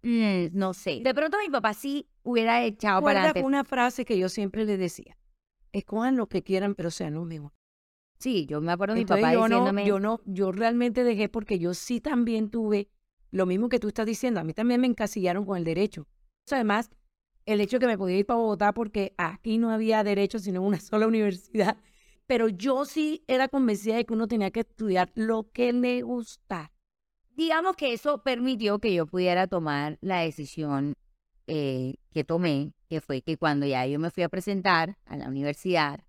mm, 0.03 0.49
no 0.53 0.73
sé. 0.73 1.01
De 1.05 1.15
pronto 1.15 1.37
mi 1.39 1.51
papá 1.51 1.75
sí 1.75 2.09
hubiera 2.23 2.65
echado 2.65 3.03
para 3.03 3.21
adelante. 3.21 3.43
una 3.43 3.65
frase 3.65 4.05
que 4.05 4.19
yo 4.19 4.29
siempre 4.29 4.65
le 4.65 4.79
decía, 4.79 5.17
escojan 5.73 6.17
lo 6.17 6.29
que 6.29 6.43
quieran, 6.43 6.75
pero 6.75 6.91
sean 6.91 7.15
los 7.15 7.27
mismos. 7.27 7.53
Sí, 8.19 8.47
yo 8.47 8.61
me 8.61 8.73
acuerdo 8.73 8.95
de 8.95 9.01
mi 9.01 9.07
papá 9.07 9.33
yo 9.33 9.45
diciéndome... 9.45 9.83
No, 9.83 9.89
yo 9.89 10.01
no, 10.01 10.21
yo 10.25 10.53
realmente 10.53 11.05
dejé 11.05 11.29
porque 11.29 11.59
yo 11.59 11.75
sí 11.75 12.01
también 12.01 12.51
tuve 12.51 12.89
lo 13.31 13.47
mismo 13.47 13.69
que 13.69 13.79
tú 13.79 13.89
estás 13.89 14.07
diciendo. 14.07 14.41
A 14.41 14.45
mí 14.45 14.55
también 14.55 14.81
me 14.81 14.87
encasillaron 14.87 15.45
con 15.45 15.57
el 15.57 15.65
derecho. 15.65 16.09
Además, 16.51 16.91
el 17.47 17.61
hecho 17.61 17.77
de 17.77 17.81
que 17.81 17.87
me 17.87 17.99
podía 17.99 18.19
ir 18.19 18.27
para 18.27 18.41
Bogotá 18.41 18.73
porque 18.73 19.15
aquí 19.19 19.59
no 19.59 19.71
había 19.71 20.03
derecho 20.03 20.39
sino 20.39 20.63
una 20.63 20.81
sola 20.81 21.07
universidad. 21.07 21.79
Pero 22.27 22.49
yo 22.49 22.85
sí 22.85 23.25
era 23.27 23.49
convencida 23.49 23.97
de 23.97 24.05
que 24.05 24.13
uno 24.13 24.29
tenía 24.29 24.51
que 24.51 24.61
estudiar 24.61 25.11
lo 25.15 25.51
que 25.51 25.73
le 25.73 26.03
gusta. 26.03 26.73
Digamos 27.31 27.77
que 27.77 27.93
eso 27.93 28.23
permitió 28.23 28.81
que 28.81 28.93
yo 28.93 29.07
pudiera 29.07 29.47
tomar 29.47 29.97
la 30.01 30.21
decisión 30.21 30.95
eh, 31.49 31.95
que 32.11 32.25
tomé, 32.25 32.75
que 32.89 33.01
fue 33.01 33.23
que 33.23 33.37
cuando 33.37 33.67
ya 33.67 33.87
yo 33.87 33.99
me 33.99 34.11
fui 34.11 34.23
a 34.23 34.29
presentar 34.29 34.99
a 35.07 35.17
la 35.17 35.29
universidad, 35.29 36.05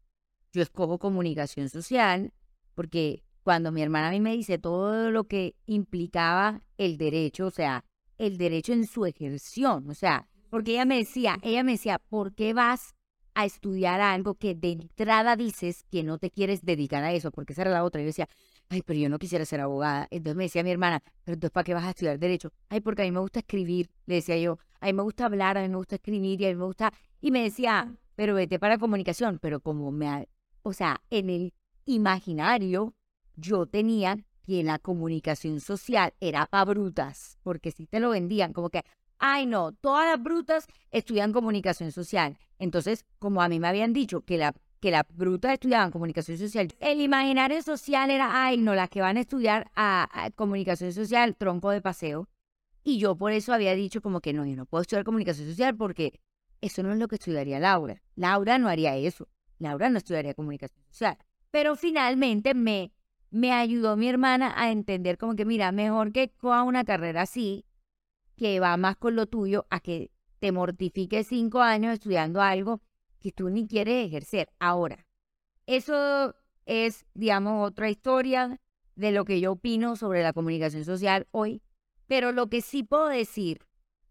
yo 0.51 0.61
escojo 0.61 0.99
comunicación 0.99 1.69
social, 1.69 2.33
porque 2.75 3.23
cuando 3.43 3.71
mi 3.71 3.81
hermana 3.81 4.09
a 4.09 4.11
mí 4.11 4.19
me 4.19 4.35
dice 4.35 4.57
todo 4.57 5.11
lo 5.11 5.23
que 5.23 5.55
implicaba 5.65 6.61
el 6.77 6.97
derecho, 6.97 7.47
o 7.47 7.51
sea, 7.51 7.85
el 8.17 8.37
derecho 8.37 8.73
en 8.73 8.85
su 8.85 9.05
ejerción, 9.05 9.89
o 9.89 9.93
sea, 9.93 10.27
porque 10.49 10.71
ella 10.71 10.85
me 10.85 10.97
decía, 10.97 11.37
ella 11.41 11.63
me 11.63 11.73
decía, 11.73 11.99
¿por 11.99 12.35
qué 12.35 12.53
vas 12.53 12.93
a 13.33 13.45
estudiar 13.45 14.01
algo 14.01 14.35
que 14.35 14.55
de 14.55 14.73
entrada 14.73 15.37
dices 15.37 15.85
que 15.89 16.03
no 16.03 16.17
te 16.17 16.31
quieres 16.31 16.65
dedicar 16.65 17.03
a 17.03 17.13
eso? 17.13 17.31
Porque 17.31 17.53
esa 17.53 17.61
era 17.61 17.71
la 17.71 17.83
otra. 17.83 18.01
Yo 18.01 18.07
decía, 18.07 18.27
ay, 18.69 18.83
pero 18.83 18.99
yo 18.99 19.09
no 19.09 19.19
quisiera 19.19 19.45
ser 19.45 19.61
abogada. 19.61 20.07
Entonces 20.11 20.37
me 20.37 20.43
decía 20.43 20.63
mi 20.63 20.71
hermana, 20.71 21.01
pero 21.23 21.33
entonces 21.33 21.51
¿para 21.51 21.63
qué 21.63 21.73
vas 21.73 21.85
a 21.85 21.89
estudiar 21.89 22.19
derecho? 22.19 22.53
Ay, 22.69 22.81
porque 22.81 23.01
a 23.01 23.05
mí 23.05 23.11
me 23.11 23.19
gusta 23.19 23.39
escribir, 23.39 23.89
le 24.05 24.15
decía 24.15 24.37
yo, 24.37 24.59
a 24.79 24.85
mí 24.85 24.93
me 24.93 25.03
gusta 25.03 25.25
hablar, 25.25 25.57
a 25.57 25.61
mí 25.61 25.69
me 25.69 25.77
gusta 25.77 25.95
escribir 25.95 26.39
y 26.41 26.45
a 26.45 26.49
mí 26.49 26.55
me 26.55 26.65
gusta... 26.65 26.93
Y 27.21 27.31
me 27.31 27.43
decía, 27.43 27.93
pero 28.15 28.35
vete 28.35 28.59
para 28.59 28.77
comunicación, 28.77 29.39
pero 29.41 29.59
como 29.59 29.91
me, 29.91 30.29
o 30.61 30.73
sea, 30.73 31.01
en 31.09 31.29
el 31.29 31.53
imaginario 31.85 32.93
yo 33.35 33.65
tenía 33.65 34.17
que 34.45 34.63
la 34.63 34.79
comunicación 34.79 35.59
social 35.59 36.13
era 36.19 36.45
para 36.45 36.65
brutas, 36.65 37.37
porque 37.43 37.71
si 37.71 37.87
te 37.87 37.99
lo 37.99 38.11
vendían 38.11 38.53
como 38.53 38.69
que, 38.69 38.83
ay 39.17 39.45
no, 39.45 39.73
todas 39.73 40.05
las 40.05 40.23
brutas 40.23 40.67
estudian 40.91 41.33
comunicación 41.33 41.91
social. 41.91 42.37
Entonces, 42.57 43.05
como 43.19 43.41
a 43.41 43.49
mí 43.49 43.59
me 43.59 43.67
habían 43.67 43.93
dicho 43.93 44.21
que 44.21 44.37
la 44.37 44.53
que 44.79 44.91
las 44.91 45.03
brutas 45.13 45.53
estudiaban 45.53 45.91
comunicación 45.91 46.37
social, 46.37 46.69
el 46.79 47.01
imaginario 47.01 47.61
social 47.61 48.09
era, 48.09 48.45
ay 48.45 48.57
no, 48.57 48.75
las 48.75 48.89
que 48.89 49.01
van 49.01 49.17
a 49.17 49.21
estudiar 49.21 49.69
a, 49.75 50.29
comunicación 50.35 50.93
social, 50.93 51.35
tronco 51.35 51.69
de 51.71 51.81
paseo. 51.81 52.29
Y 52.83 52.97
yo 52.97 53.15
por 53.15 53.33
eso 53.33 53.53
había 53.53 53.75
dicho 53.75 54.01
como 54.01 54.21
que 54.21 54.33
no, 54.33 54.45
yo 54.45 54.55
no 54.55 54.65
puedo 54.65 54.81
estudiar 54.81 55.03
comunicación 55.03 55.47
social 55.47 55.75
porque 55.75 56.21
eso 56.61 56.81
no 56.81 56.93
es 56.93 56.97
lo 56.97 57.07
que 57.07 57.15
estudiaría 57.15 57.59
Laura. 57.59 58.01
Laura 58.15 58.57
no 58.57 58.69
haría 58.69 58.95
eso. 58.95 59.27
Laura 59.59 59.89
no 59.89 59.97
estudiaría 59.97 60.33
comunicación 60.33 60.81
social. 60.89 61.17
Pero 61.51 61.75
finalmente 61.75 62.53
me, 62.53 62.93
me 63.31 63.51
ayudó 63.51 63.97
mi 63.97 64.07
hermana 64.07 64.53
a 64.55 64.71
entender 64.71 65.17
como 65.17 65.35
que, 65.35 65.45
mira, 65.45 65.71
mejor 65.71 66.13
que 66.13 66.29
coja 66.29 66.63
una 66.63 66.85
carrera 66.85 67.23
así, 67.23 67.65
que 68.37 68.59
va 68.61 68.77
más 68.77 68.95
con 68.95 69.15
lo 69.15 69.25
tuyo, 69.27 69.65
a 69.69 69.81
que 69.81 70.11
te 70.39 70.53
mortifiques 70.53 71.27
cinco 71.27 71.61
años 71.61 71.93
estudiando 71.93 72.41
algo 72.41 72.81
que 73.19 73.31
tú 73.31 73.49
ni 73.49 73.67
quieres 73.67 74.07
ejercer. 74.07 74.49
Ahora, 74.59 75.05
eso 75.65 76.35
es, 76.65 77.05
digamos, 77.13 77.67
otra 77.67 77.89
historia 77.89 78.59
de 78.95 79.11
lo 79.11 79.25
que 79.25 79.39
yo 79.39 79.53
opino 79.53 79.95
sobre 79.95 80.23
la 80.23 80.33
comunicación 80.33 80.85
social 80.85 81.27
hoy. 81.31 81.61
Pero 82.07 82.31
lo 82.31 82.49
que 82.49 82.61
sí 82.61 82.83
puedo 82.83 83.07
decir 83.07 83.59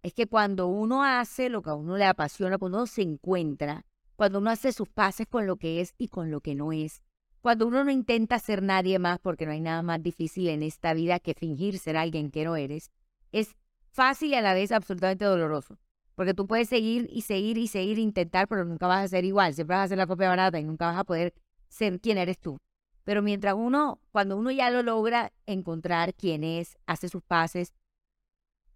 es 0.02 0.14
que 0.14 0.26
cuando 0.26 0.68
uno 0.68 1.02
hace 1.02 1.48
lo 1.48 1.62
que 1.62 1.70
a 1.70 1.74
uno 1.74 1.96
le 1.96 2.04
apasiona, 2.04 2.58
cuando 2.58 2.78
uno 2.78 2.86
se 2.86 3.02
encuentra 3.02 3.84
cuando 4.18 4.40
uno 4.40 4.50
hace 4.50 4.72
sus 4.72 4.88
pases 4.88 5.28
con 5.28 5.46
lo 5.46 5.58
que 5.58 5.80
es 5.80 5.94
y 5.96 6.08
con 6.08 6.32
lo 6.32 6.40
que 6.40 6.56
no 6.56 6.72
es, 6.72 7.02
cuando 7.40 7.68
uno 7.68 7.84
no 7.84 7.92
intenta 7.92 8.40
ser 8.40 8.64
nadie 8.64 8.98
más, 8.98 9.20
porque 9.20 9.46
no 9.46 9.52
hay 9.52 9.60
nada 9.60 9.80
más 9.82 10.02
difícil 10.02 10.48
en 10.48 10.64
esta 10.64 10.92
vida 10.92 11.20
que 11.20 11.34
fingir 11.34 11.78
ser 11.78 11.96
alguien 11.96 12.32
que 12.32 12.44
no 12.44 12.56
eres, 12.56 12.90
es 13.30 13.54
fácil 13.92 14.30
y 14.30 14.34
a 14.34 14.40
la 14.40 14.54
vez 14.54 14.72
absolutamente 14.72 15.24
doloroso. 15.24 15.78
Porque 16.18 16.34
tú 16.34 16.48
puedes 16.48 16.68
seguir 16.68 17.08
y 17.12 17.22
seguir 17.22 17.58
y 17.58 17.68
seguir, 17.68 18.00
intentar, 18.00 18.48
pero 18.48 18.64
nunca 18.64 18.88
vas 18.88 19.04
a 19.04 19.08
ser 19.08 19.24
igual. 19.24 19.54
Siempre 19.54 19.76
vas 19.76 19.84
a 19.84 19.88
ser 19.90 19.98
la 19.98 20.08
copia 20.08 20.28
barata 20.28 20.58
y 20.58 20.64
nunca 20.64 20.86
vas 20.86 20.98
a 20.98 21.04
poder 21.04 21.32
ser 21.68 22.00
quien 22.00 22.18
eres 22.18 22.40
tú. 22.40 22.58
Pero 23.04 23.22
mientras 23.22 23.54
uno, 23.54 24.00
cuando 24.10 24.36
uno 24.36 24.50
ya 24.50 24.68
lo 24.68 24.82
logra 24.82 25.32
encontrar 25.46 26.14
quién 26.14 26.42
es, 26.42 26.76
hace 26.86 27.08
sus 27.08 27.22
pases 27.22 27.72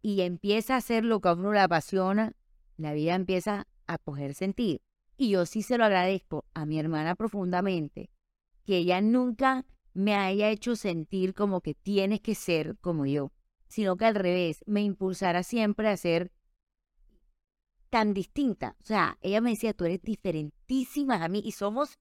y 0.03 0.21
empieza 0.21 0.75
a 0.75 0.77
hacer 0.77 1.05
lo 1.05 1.21
que 1.21 1.31
a 1.31 1.33
uno 1.33 1.53
le 1.53 1.59
apasiona, 1.59 2.33
la 2.77 2.93
vida 2.93 3.17
empieza 3.17 3.67
a 3.89 3.99
coger 3.99 4.35
sentido. 4.35 4.79
Y 5.17 5.31
yo 5.31 5.45
sí 5.45 5.63
se 5.63 5.79
lo 5.79 5.85
agradezco 5.85 6.45
a 6.55 6.65
mi 6.65 6.79
hermana 6.79 7.17
profundamente, 7.17 8.09
que 8.65 8.77
ella 8.77 9.01
nunca 9.01 9.67
me 9.95 10.15
haya 10.15 10.49
hecho 10.49 10.77
sentir 10.77 11.35
como 11.35 11.61
que 11.61 11.75
tienes 11.75 12.21
que 12.21 12.37
ser 12.37 12.77
como 12.81 13.05
yo, 13.05 13.33
sino 13.67 13.97
que 13.97 14.05
al 14.05 14.15
revés, 14.15 14.63
me 14.65 14.83
impulsara 14.83 15.43
siempre 15.43 15.89
a 15.89 15.97
ser 15.97 16.31
tan 17.93 18.15
distinta. 18.15 18.75
O 18.81 18.87
sea, 18.87 19.19
ella 19.21 19.43
me 19.43 19.51
decía, 19.51 19.75
tú 19.75 19.85
eres 19.85 20.01
diferentísima 20.01 21.23
a 21.23 21.29
mí 21.29 21.43
y 21.45 21.53
somos 21.53 21.99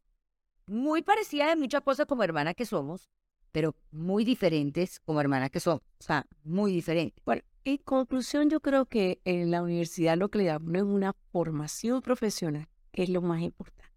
muy 0.65 1.01
parecidas 1.01 1.51
en 1.51 1.59
muchas 1.59 1.81
cosas 1.81 2.05
como 2.05 2.23
hermanas 2.23 2.55
que 2.55 2.65
somos, 2.65 3.09
pero 3.51 3.75
muy 3.91 4.23
diferentes 4.23 5.01
como 5.01 5.19
hermanas 5.19 5.51
que 5.51 5.59
somos. 5.59 5.81
O 5.99 6.03
sea, 6.03 6.25
muy 6.45 6.71
diferentes. 6.71 7.21
Bueno, 7.25 7.41
en 7.65 7.75
conclusión, 7.75 8.49
yo 8.49 8.61
creo 8.61 8.85
que 8.85 9.19
en 9.25 9.51
la 9.51 9.61
universidad 9.61 10.17
lo 10.17 10.29
que 10.29 10.37
le 10.37 10.45
damos 10.45 10.73
es 10.73 10.83
una 10.83 11.13
formación 11.33 12.01
profesional 12.01 12.69
que 12.93 13.03
es 13.03 13.09
lo 13.09 13.21
más 13.21 13.41
importante. 13.41 13.91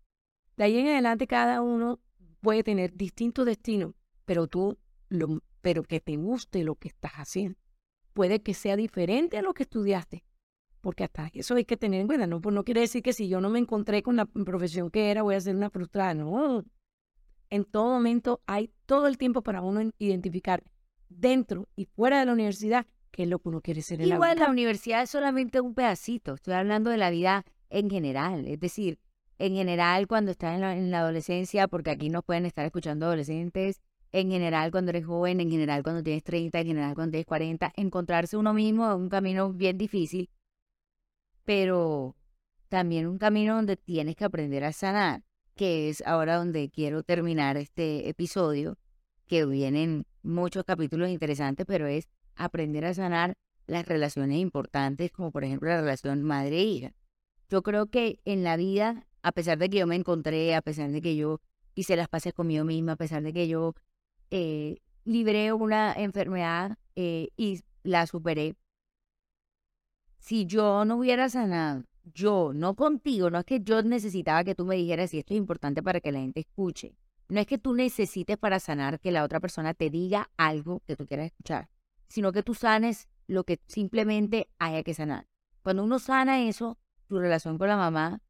De 0.57 0.65
ahí 0.65 0.77
en 0.77 0.89
adelante 0.89 1.29
cada 1.29 1.63
uno 1.63 2.01
puede 2.41 2.65
tener 2.65 2.97
distintos 2.97 3.47
destinos, 3.47 3.95
pero 4.25 4.49
tú, 4.49 4.79
lo, 5.09 5.43
pero 5.61 5.85
que 5.85 6.01
te 6.01 6.17
guste 6.17 6.65
lo 6.65 6.75
que 6.75 6.89
estás 6.89 7.13
haciendo. 7.13 7.57
Puede 8.15 8.43
que 8.43 8.53
sea 8.53 8.75
diferente 8.75 9.39
a 9.39 9.43
lo 9.43 9.55
que 9.55 9.63
estudiaste, 9.63 10.25
porque 10.85 11.05
hasta 11.05 11.31
eso 11.33 11.55
hay 11.55 11.65
que 11.65 11.79
tener 11.79 12.03
en 12.03 12.07
cuenta, 12.07 12.27
no, 12.27 12.43
pues 12.43 12.55
no 12.55 12.63
quiere 12.63 12.83
decir 12.83 13.03
que 13.03 13.15
si 13.15 13.27
yo 13.27 13.41
no 13.41 13.49
me 13.49 13.59
encontré 13.59 14.03
con 14.03 14.17
la 14.17 14.27
profesión 14.27 14.91
que 14.91 15.11
era, 15.11 15.23
voy 15.23 15.35
a 15.35 15.41
ser 15.41 15.57
una 15.57 15.71
frustrada, 15.71 16.13
no. 16.13 16.63
En 17.49 17.65
todo 17.65 17.87
momento 17.87 18.43
hay 18.47 18.71
todo 18.85 19.07
el 19.07 19.17
tiempo 19.17 19.43
para 19.43 19.63
uno 19.63 19.91
identificar 19.99 20.63
dentro 21.09 21.69
y 21.75 21.87
fuera 21.87 22.21
de 22.21 22.27
la 22.27 22.35
universidad 22.35 22.87
qué 23.11 23.23
es 23.23 23.29
lo 23.31 23.39
que 23.39 23.49
uno 23.49 23.63
quiere 23.63 23.81
ser 23.81 24.03
en 24.03 24.09
Igual 24.09 24.21
la 24.21 24.35
vida. 24.35 24.45
la 24.45 24.51
universidad 24.51 25.03
es 25.03 25.11
solamente 25.11 25.63
un 25.63 25.75
pedacito, 25.75 26.35
estoy 26.35 26.53
hablando 26.53 26.91
de 26.91 26.99
la 26.99 27.09
vida 27.09 27.47
en 27.71 27.89
general, 27.89 28.47
es 28.47 28.61
decir, 28.61 28.99
en 29.39 29.55
general 29.55 30.07
cuando 30.07 30.33
estás 30.33 30.55
en 30.55 30.61
la, 30.61 30.77
en 30.77 30.91
la 30.91 31.01
adolescencia, 31.01 31.67
porque 31.67 31.93
aquí 31.93 32.11
nos 32.11 32.25
pueden 32.25 32.45
estar 32.45 32.67
escuchando 32.67 33.07
adolescentes, 33.07 33.81
en 34.13 34.31
general 34.31 34.71
cuando 34.71 34.91
eres 34.91 35.07
joven, 35.07 35.41
en 35.41 35.51
general 35.51 35.83
cuando 35.83 36.03
tienes 36.03 36.25
30, 36.25 36.61
en 36.61 36.67
general 36.67 36.95
cuando 36.95 37.13
tienes 37.13 37.27
40, 37.27 37.73
encontrarse 37.75 38.37
uno 38.37 38.53
mismo 38.53 38.87
es 38.91 38.97
un 38.97 39.09
camino 39.09 39.51
bien 39.51 39.79
difícil, 39.79 40.29
pero 41.45 42.17
también 42.69 43.07
un 43.07 43.19
camino 43.19 43.55
donde 43.55 43.77
tienes 43.77 44.17
que 44.17 44.25
aprender 44.25 44.65
a 44.65 44.73
sanar, 44.73 45.23
que 45.55 45.89
es 45.89 46.03
ahora 46.07 46.37
donde 46.37 46.71
quiero 46.71 47.03
terminar 47.03 47.57
este 47.57 48.09
episodio, 48.09 48.79
que 49.27 49.47
vienen 49.47 50.07
muchos 50.23 50.65
capítulos 50.65 51.09
interesantes, 51.09 51.67
pero 51.67 51.87
es 51.87 52.09
aprender 52.35 52.85
a 52.85 52.95
sanar 52.95 53.35
las 53.67 53.87
relaciones 53.87 54.39
importantes, 54.39 55.13
como 55.13 55.31
por 55.31 55.45
ejemplo 55.45 55.69
la 55.69 55.81
relación 55.81 56.23
madre-hija. 56.23 56.93
Yo 57.49 57.63
creo 57.63 57.87
que 57.87 58.19
en 58.25 58.43
la 58.43 58.57
vida, 58.57 59.07
a 59.23 59.33
pesar 59.33 59.59
de 59.59 59.71
que 59.71 59.79
yo 59.79 59.87
me 59.87 59.97
encontré, 59.97 60.55
a 60.55 60.63
pesar 60.63 60.91
de 60.91 61.01
que 61.01 61.17
yo 61.17 61.41
hice 61.75 61.97
las 61.97 62.09
paces 62.09 62.35
conmigo 62.35 62.65
misma, 62.65 62.93
a 62.93 62.97
pesar 62.97 63.23
de 63.23 63.33
que 63.33 63.49
yo 63.49 63.75
eh, 64.31 64.79
libré 65.05 65.53
una 65.53 65.93
enfermedad 65.93 66.77
eh, 66.97 67.29
y 67.37 67.61
la 67.83 68.07
superé, 68.07 68.57
si 70.25 70.47
yo 70.47 70.87
no 70.87 70.97
hubiera 70.97 71.29
sanado, 71.29 71.85
yo, 72.15 72.53
no 72.55 72.75
contigo, 72.75 73.29
no 73.29 73.41
es 73.41 73.45
que 73.45 73.61
yo 73.61 73.83
necesitaba 73.83 74.43
que 74.43 74.55
tú 74.55 74.65
me 74.65 74.75
dijeras 74.75 75.11
si 75.11 75.19
esto 75.19 75.35
es 75.35 75.39
importante 75.39 75.83
para 75.83 76.01
que 76.01 76.13
la 76.13 76.21
gente 76.21 76.41
escuche. 76.41 76.97
No 77.29 77.41
es 77.41 77.47
que 77.47 77.59
tú 77.59 77.75
necesites 77.75 78.39
para 78.39 78.59
sanar 78.59 79.01
que 79.01 79.13
la 79.13 79.23
otra 79.23 79.39
persona 79.39 79.75
te 79.75 79.91
diga 79.91 80.31
algo 80.39 80.81
que 80.87 80.97
tú 80.97 81.07
quieras 81.07 81.27
escuchar, 81.27 81.69
sino 82.09 82.33
que 82.33 82.43
tú 82.43 82.55
sanes 82.55 83.07
lo 83.27 83.45
que 83.45 83.61
simplemente 83.67 84.49
haya 84.59 84.83
que 84.83 84.95
sanar. 84.95 85.27
Cuando 85.63 85.85
uno 85.85 85.99
sana 85.99 86.41
eso, 86.41 86.79
tu 87.07 87.19
relación 87.19 87.59
con 87.59 87.69
la 87.69 87.77
mamá, 87.77 88.23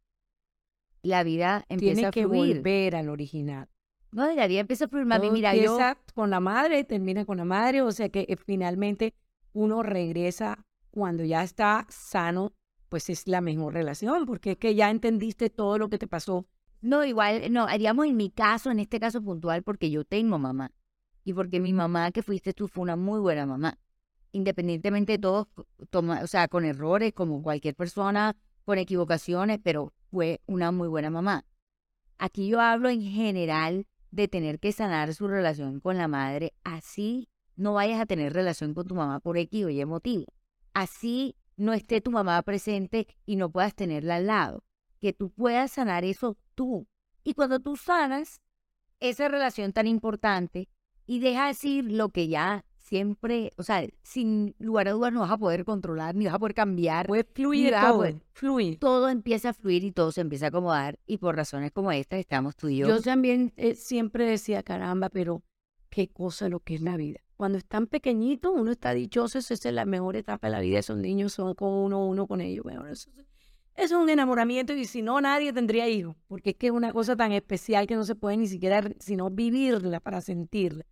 la 1.03 1.23
vida 1.23 1.65
empieza 1.69 1.95
Tiene 1.95 2.09
a 2.09 2.11
que 2.11 2.25
fluir. 2.25 2.57
volver 2.57 2.97
al 2.97 3.09
original. 3.09 3.69
No, 4.11 4.33
y 4.33 4.35
la 4.35 4.49
vida 4.49 4.59
empieza 4.59 4.87
a 4.87 4.89
fluir. 4.89 5.07
Mami, 5.07 5.31
mira, 5.31 5.55
yo... 5.55 5.79
empieza 5.79 5.97
con 6.13 6.31
la 6.31 6.41
madre, 6.41 6.83
termina 6.83 7.25
con 7.25 7.37
la 7.37 7.45
madre, 7.45 7.83
o 7.83 7.93
sea 7.93 8.09
que 8.09 8.27
eh, 8.29 8.37
finalmente 8.37 9.15
uno 9.53 9.85
regresa 9.85 10.67
cuando 10.95 11.25
ya 11.25 11.43
está 11.43 11.87
sano, 11.89 12.53
pues 12.89 13.11
es 13.11 13.27
la 13.27 13.41
mejor 13.41 13.75
relación, 13.75 14.27
porque 14.27 14.53
es 14.53 14.59
que 14.59 14.77
ya 14.77 14.91
entendiste 14.91 15.51
todo 15.51 15.77
lo 15.77 15.89
que 15.89 15.99
te 15.99 16.07
pasó. 16.07 16.47
No, 16.83 17.05
igual, 17.05 17.53
no, 17.53 17.65
haríamos 17.65 18.07
en 18.07 18.17
mi 18.17 18.31
caso, 18.31 18.71
en 18.71 18.79
este 18.79 19.01
caso 19.01 19.21
puntual, 19.21 19.65
porque 19.65 19.91
yo 19.91 20.05
tengo 20.05 20.39
mamá. 20.39 20.71
Y 21.25 21.33
porque 21.33 21.59
mi 21.59 21.73
mamá 21.73 22.13
que 22.13 22.23
fuiste 22.23 22.53
tú 22.53 22.69
fue 22.69 22.83
una 22.83 22.95
muy 22.95 23.19
buena 23.19 23.45
mamá. 23.45 23.77
Independientemente 24.31 25.15
de 25.15 25.19
todo, 25.19 25.49
toma, 25.91 26.21
o 26.23 26.29
sea, 26.29 26.47
con 26.47 26.65
errores, 26.65 27.13
como 27.13 27.43
cualquier 27.43 27.75
persona, 27.75 28.37
con 28.65 28.79
equivocaciones, 28.79 29.59
pero 29.65 29.93
fue 30.13 30.43
una 30.47 30.71
muy 30.71 30.87
buena 30.87 31.11
mamá. 31.11 31.45
Aquí 32.19 32.47
yo 32.47 32.61
hablo 32.61 32.89
en 32.89 33.03
general 33.03 33.89
de 34.13 34.29
tener 34.29 34.61
que 34.61 34.71
sanar 34.71 35.13
su 35.13 35.27
relación 35.27 35.81
con 35.81 35.99
la 35.99 36.07
madre, 36.07 36.53
así 36.63 37.29
no 37.57 37.75
vayas 37.75 38.01
a 38.01 38.07
tener 38.07 38.33
relación 38.33 38.75
con 38.75 38.87
tu 38.87 38.95
mamá 38.95 39.19
por 39.19 39.37
X 39.39 39.65
o 39.65 39.71
Y 39.71 39.85
motivo. 39.85 40.27
Así 40.75 41.37
no 41.57 41.73
esté 41.73 42.01
tu 42.01 42.11
mamá 42.11 42.43
presente 42.43 43.07
y 43.25 43.37
no 43.37 43.51
puedas 43.51 43.75
tenerla 43.75 44.17
al 44.17 44.27
lado. 44.27 44.65
Que 45.01 45.13
tú 45.13 45.31
puedas 45.31 45.71
sanar 45.73 46.05
eso 46.05 46.37
tú. 46.55 46.87
Y 47.23 47.35
cuando 47.35 47.61
tú 47.61 47.77
sanas 47.77 48.41
esa 49.01 49.29
relación 49.29 49.73
tan 49.73 49.87
importante 49.87 50.69
y 51.07 51.21
dejas 51.21 51.65
ir 51.65 51.91
lo 51.91 52.09
que 52.11 52.29
ya 52.29 52.65
siempre, 52.79 53.53
o 53.57 53.63
sea, 53.63 53.87
sin 54.03 54.55
lugar 54.59 54.89
a 54.89 54.93
dudas 54.93 55.13
no 55.13 55.21
vas 55.21 55.31
a 55.31 55.39
poder 55.39 55.65
controlar, 55.65 56.15
ni 56.15 56.27
vas 56.27 56.35
a 56.35 56.39
poder 56.39 56.55
cambiar. 56.55 57.09
Vas 57.73 57.85
a 57.85 57.89
todo, 57.89 57.97
poder- 57.99 58.21
fluye. 58.33 58.77
Todo 58.77 59.09
empieza 59.09 59.51
a 59.51 59.55
fluir 59.55 59.85
y 59.85 59.93
todo 59.93 60.13
se 60.13 60.21
empieza 60.21 60.47
a 60.47 60.49
acomodar. 60.49 60.99
Y 61.07 61.19
por 61.19 61.35
razones 61.37 61.73
como 61.73 61.93
estas 61.93 62.19
estamos 62.21 62.57
tú 62.57 62.69
y 62.69 62.79
yo. 62.79 62.89
Yo 62.89 63.01
también 63.01 63.53
eh, 63.57 63.75
siempre 63.75 64.27
decía, 64.27 64.63
caramba, 64.63 65.09
pero 65.09 65.43
qué 65.95 66.09
cosa 66.09 66.49
lo 66.49 66.59
que 66.59 66.75
es 66.75 66.81
la 66.81 66.97
vida. 66.97 67.21
Cuando 67.37 67.57
están 67.57 67.87
pequeñitos, 67.87 68.53
uno 68.53 68.73
está 68.73 68.93
dichoso, 68.95 69.39
esa 69.39 69.55
es 69.55 69.65
la 69.67 69.85
mejor 69.85 70.17
etapa 70.17 70.49
de 70.49 70.53
la 70.53 70.61
vida. 70.61 70.81
Esos 70.81 70.99
niños 70.99 71.33
son 71.35 71.55
con 71.55 71.73
uno, 71.73 72.05
uno 72.05 72.27
con 72.27 72.41
ellos. 72.41 72.65
Eso, 72.91 73.11
es- 73.77 73.93
un 73.93 74.11
enamoramiento 74.11 74.73
y 74.73 74.87
si 74.87 75.03
no, 75.03 75.21
nadie 75.21 75.53
tendría 75.53 75.89
hijos, 75.89 76.17
porque 76.27 76.51
es 76.51 76.57
que 76.57 76.67
es 76.67 76.73
una 76.73 76.93
cosa 76.93 77.15
tan 77.15 77.31
especial 77.31 77.87
que 77.87 77.95
no 77.95 78.03
se 78.05 78.17
puede 78.17 78.37
ni 78.37 78.49
siquiera, 78.49 78.83
sino 78.99 79.31
vivirla 79.31 80.01
para 80.01 80.21
sentirla. 80.21 80.85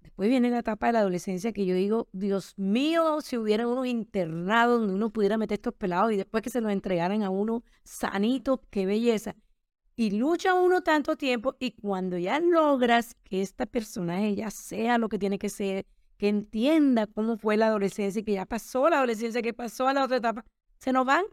Después 0.00 0.30
viene 0.30 0.48
la 0.48 0.60
etapa 0.60 0.86
de 0.86 0.94
la 0.94 1.00
adolescencia 1.00 1.52
que 1.52 1.66
yo 1.66 1.74
digo, 1.74 2.08
Dios 2.12 2.54
mío, 2.56 3.20
si 3.20 3.36
hubiera 3.36 3.68
unos 3.68 3.86
internados 3.86 4.80
donde 4.80 4.94
uno 4.94 5.10
pudiera 5.10 5.36
meter 5.36 5.56
estos 5.56 5.74
pelados 5.74 6.12
y 6.12 6.16
después 6.16 6.42
que 6.42 6.50
se 6.50 6.62
los 6.62 6.72
entregaran 6.72 7.22
a 7.22 7.28
uno 7.30 7.62
sanito, 7.84 8.62
qué 8.70 8.86
belleza. 8.86 9.36
Y 9.94 10.10
lucha 10.12 10.54
uno 10.54 10.82
tanto 10.82 11.16
tiempo 11.16 11.56
y 11.58 11.72
cuando 11.72 12.16
ya 12.16 12.40
logras 12.40 13.14
que 13.24 13.42
esta 13.42 13.66
personaje 13.66 14.34
ya 14.34 14.50
sea 14.50 14.98
lo 14.98 15.08
que 15.08 15.18
tiene 15.18 15.38
que 15.38 15.48
ser, 15.48 15.86
que 16.16 16.28
entienda 16.28 17.06
cómo 17.06 17.36
fue 17.36 17.56
la 17.56 17.66
adolescencia 17.66 18.20
y 18.20 18.24
que 18.24 18.32
ya 18.32 18.46
pasó 18.46 18.88
la 18.88 18.98
adolescencia, 18.98 19.42
que 19.42 19.52
pasó 19.52 19.88
a 19.88 19.92
la 19.92 20.04
otra 20.04 20.16
etapa, 20.16 20.44
se 20.78 20.92
nos 20.92 21.04
van, 21.04 21.24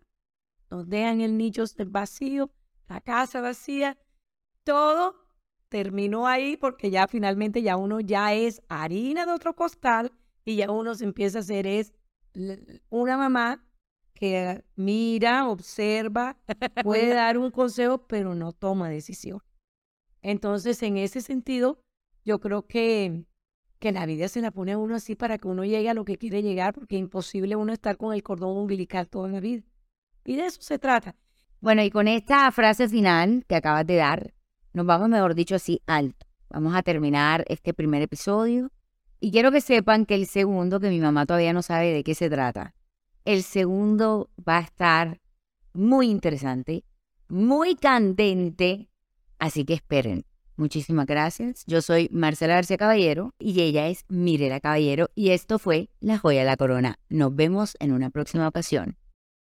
nos 0.70 0.90
dejan 0.90 1.22
el 1.22 1.38
nicho 1.38 1.64
vacío, 1.88 2.52
la 2.88 3.00
casa 3.00 3.40
vacía, 3.40 3.98
todo 4.64 5.16
terminó 5.70 6.28
ahí 6.28 6.58
porque 6.58 6.90
ya 6.90 7.08
finalmente 7.08 7.62
ya 7.62 7.78
uno 7.78 8.00
ya 8.00 8.34
es 8.34 8.62
harina 8.68 9.26
de 9.26 9.32
otro 9.32 9.56
costal 9.56 10.12
y 10.44 10.58
ya 10.58 10.72
uno 10.72 10.96
se 10.96 11.06
empieza 11.06 11.38
a 11.38 11.42
hacer 11.42 11.68
es 11.68 11.94
una 12.90 13.18
mamá 13.18 13.64
que 14.20 14.64
mira, 14.76 15.48
observa, 15.48 16.38
puede 16.84 17.08
dar 17.14 17.38
un 17.38 17.52
consejo, 17.52 18.06
pero 18.06 18.36
no 18.36 18.52
toma 18.52 18.90
decisión. 18.90 19.42
Entonces, 20.22 20.84
en 20.84 20.98
ese 20.98 21.22
sentido, 21.22 21.82
yo 22.26 22.40
creo 22.40 22.68
que, 22.68 23.24
que 23.80 23.94
la 23.94 24.06
vida 24.06 24.28
se 24.28 24.42
la 24.42 24.52
pone 24.52 24.74
a 24.74 24.78
uno 24.78 24.96
así 24.96 25.16
para 25.16 25.38
que 25.38 25.48
uno 25.48 25.64
llegue 25.64 25.90
a 25.90 25.94
lo 25.94 26.04
que 26.04 26.18
quiere 26.18 26.44
llegar, 26.44 26.74
porque 26.74 26.98
es 26.98 27.02
imposible 27.02 27.56
uno 27.56 27.72
estar 27.72 27.96
con 27.96 28.14
el 28.14 28.22
cordón 28.22 28.58
umbilical 28.58 29.08
toda 29.08 29.30
la 29.30 29.40
vida. 29.40 29.64
Y 30.26 30.36
de 30.36 30.48
eso 30.48 30.62
se 30.62 30.78
trata. 30.78 31.16
Bueno, 31.62 31.82
y 31.82 31.90
con 31.90 32.10
esta 32.10 32.52
frase 32.52 32.90
final 32.90 33.46
que 33.48 33.56
acabas 33.56 33.88
de 33.88 33.96
dar, 33.96 34.34
nos 34.74 34.86
vamos, 34.86 35.08
mejor 35.08 35.34
dicho, 35.34 35.56
así 35.56 35.82
alto. 35.88 36.28
Vamos 36.50 36.76
a 36.76 36.84
terminar 36.84 37.46
este 37.48 37.74
primer 37.74 38.02
episodio. 38.02 38.70
Y 39.22 39.32
quiero 39.32 39.52
que 39.52 39.62
sepan 39.62 40.06
que 40.06 40.16
el 40.16 40.28
segundo, 40.28 40.82
que 40.82 40.90
mi 40.90 41.00
mamá 41.00 41.26
todavía 41.26 41.54
no 41.54 41.62
sabe 41.62 41.94
de 41.94 42.04
qué 42.04 42.16
se 42.16 42.30
trata, 42.30 42.76
el 43.30 43.44
segundo 43.44 44.32
va 44.36 44.58
a 44.58 44.62
estar 44.62 45.22
muy 45.72 46.10
interesante, 46.10 46.84
muy 47.28 47.76
candente, 47.76 48.90
así 49.38 49.66
que 49.66 49.76
esperen. 49.76 50.26
Muchísimas 50.56 51.06
gracias. 51.06 51.64
Yo 51.68 51.84
soy 51.84 52.10
Marcela 52.12 52.56
García 52.56 52.78
Caballero 52.78 53.36
y 53.38 53.62
ella 53.62 53.88
es 53.88 54.04
Mirela 54.08 54.60
Caballero 54.60 55.12
y 55.14 55.30
esto 55.30 55.60
fue 55.60 55.92
La 56.00 56.18
Joya 56.18 56.40
de 56.40 56.48
la 56.48 56.58
Corona. 56.58 56.98
Nos 57.08 57.36
vemos 57.36 57.78
en 57.80 57.92
una 57.92 58.10
próxima 58.10 58.48
ocasión. 58.48 58.98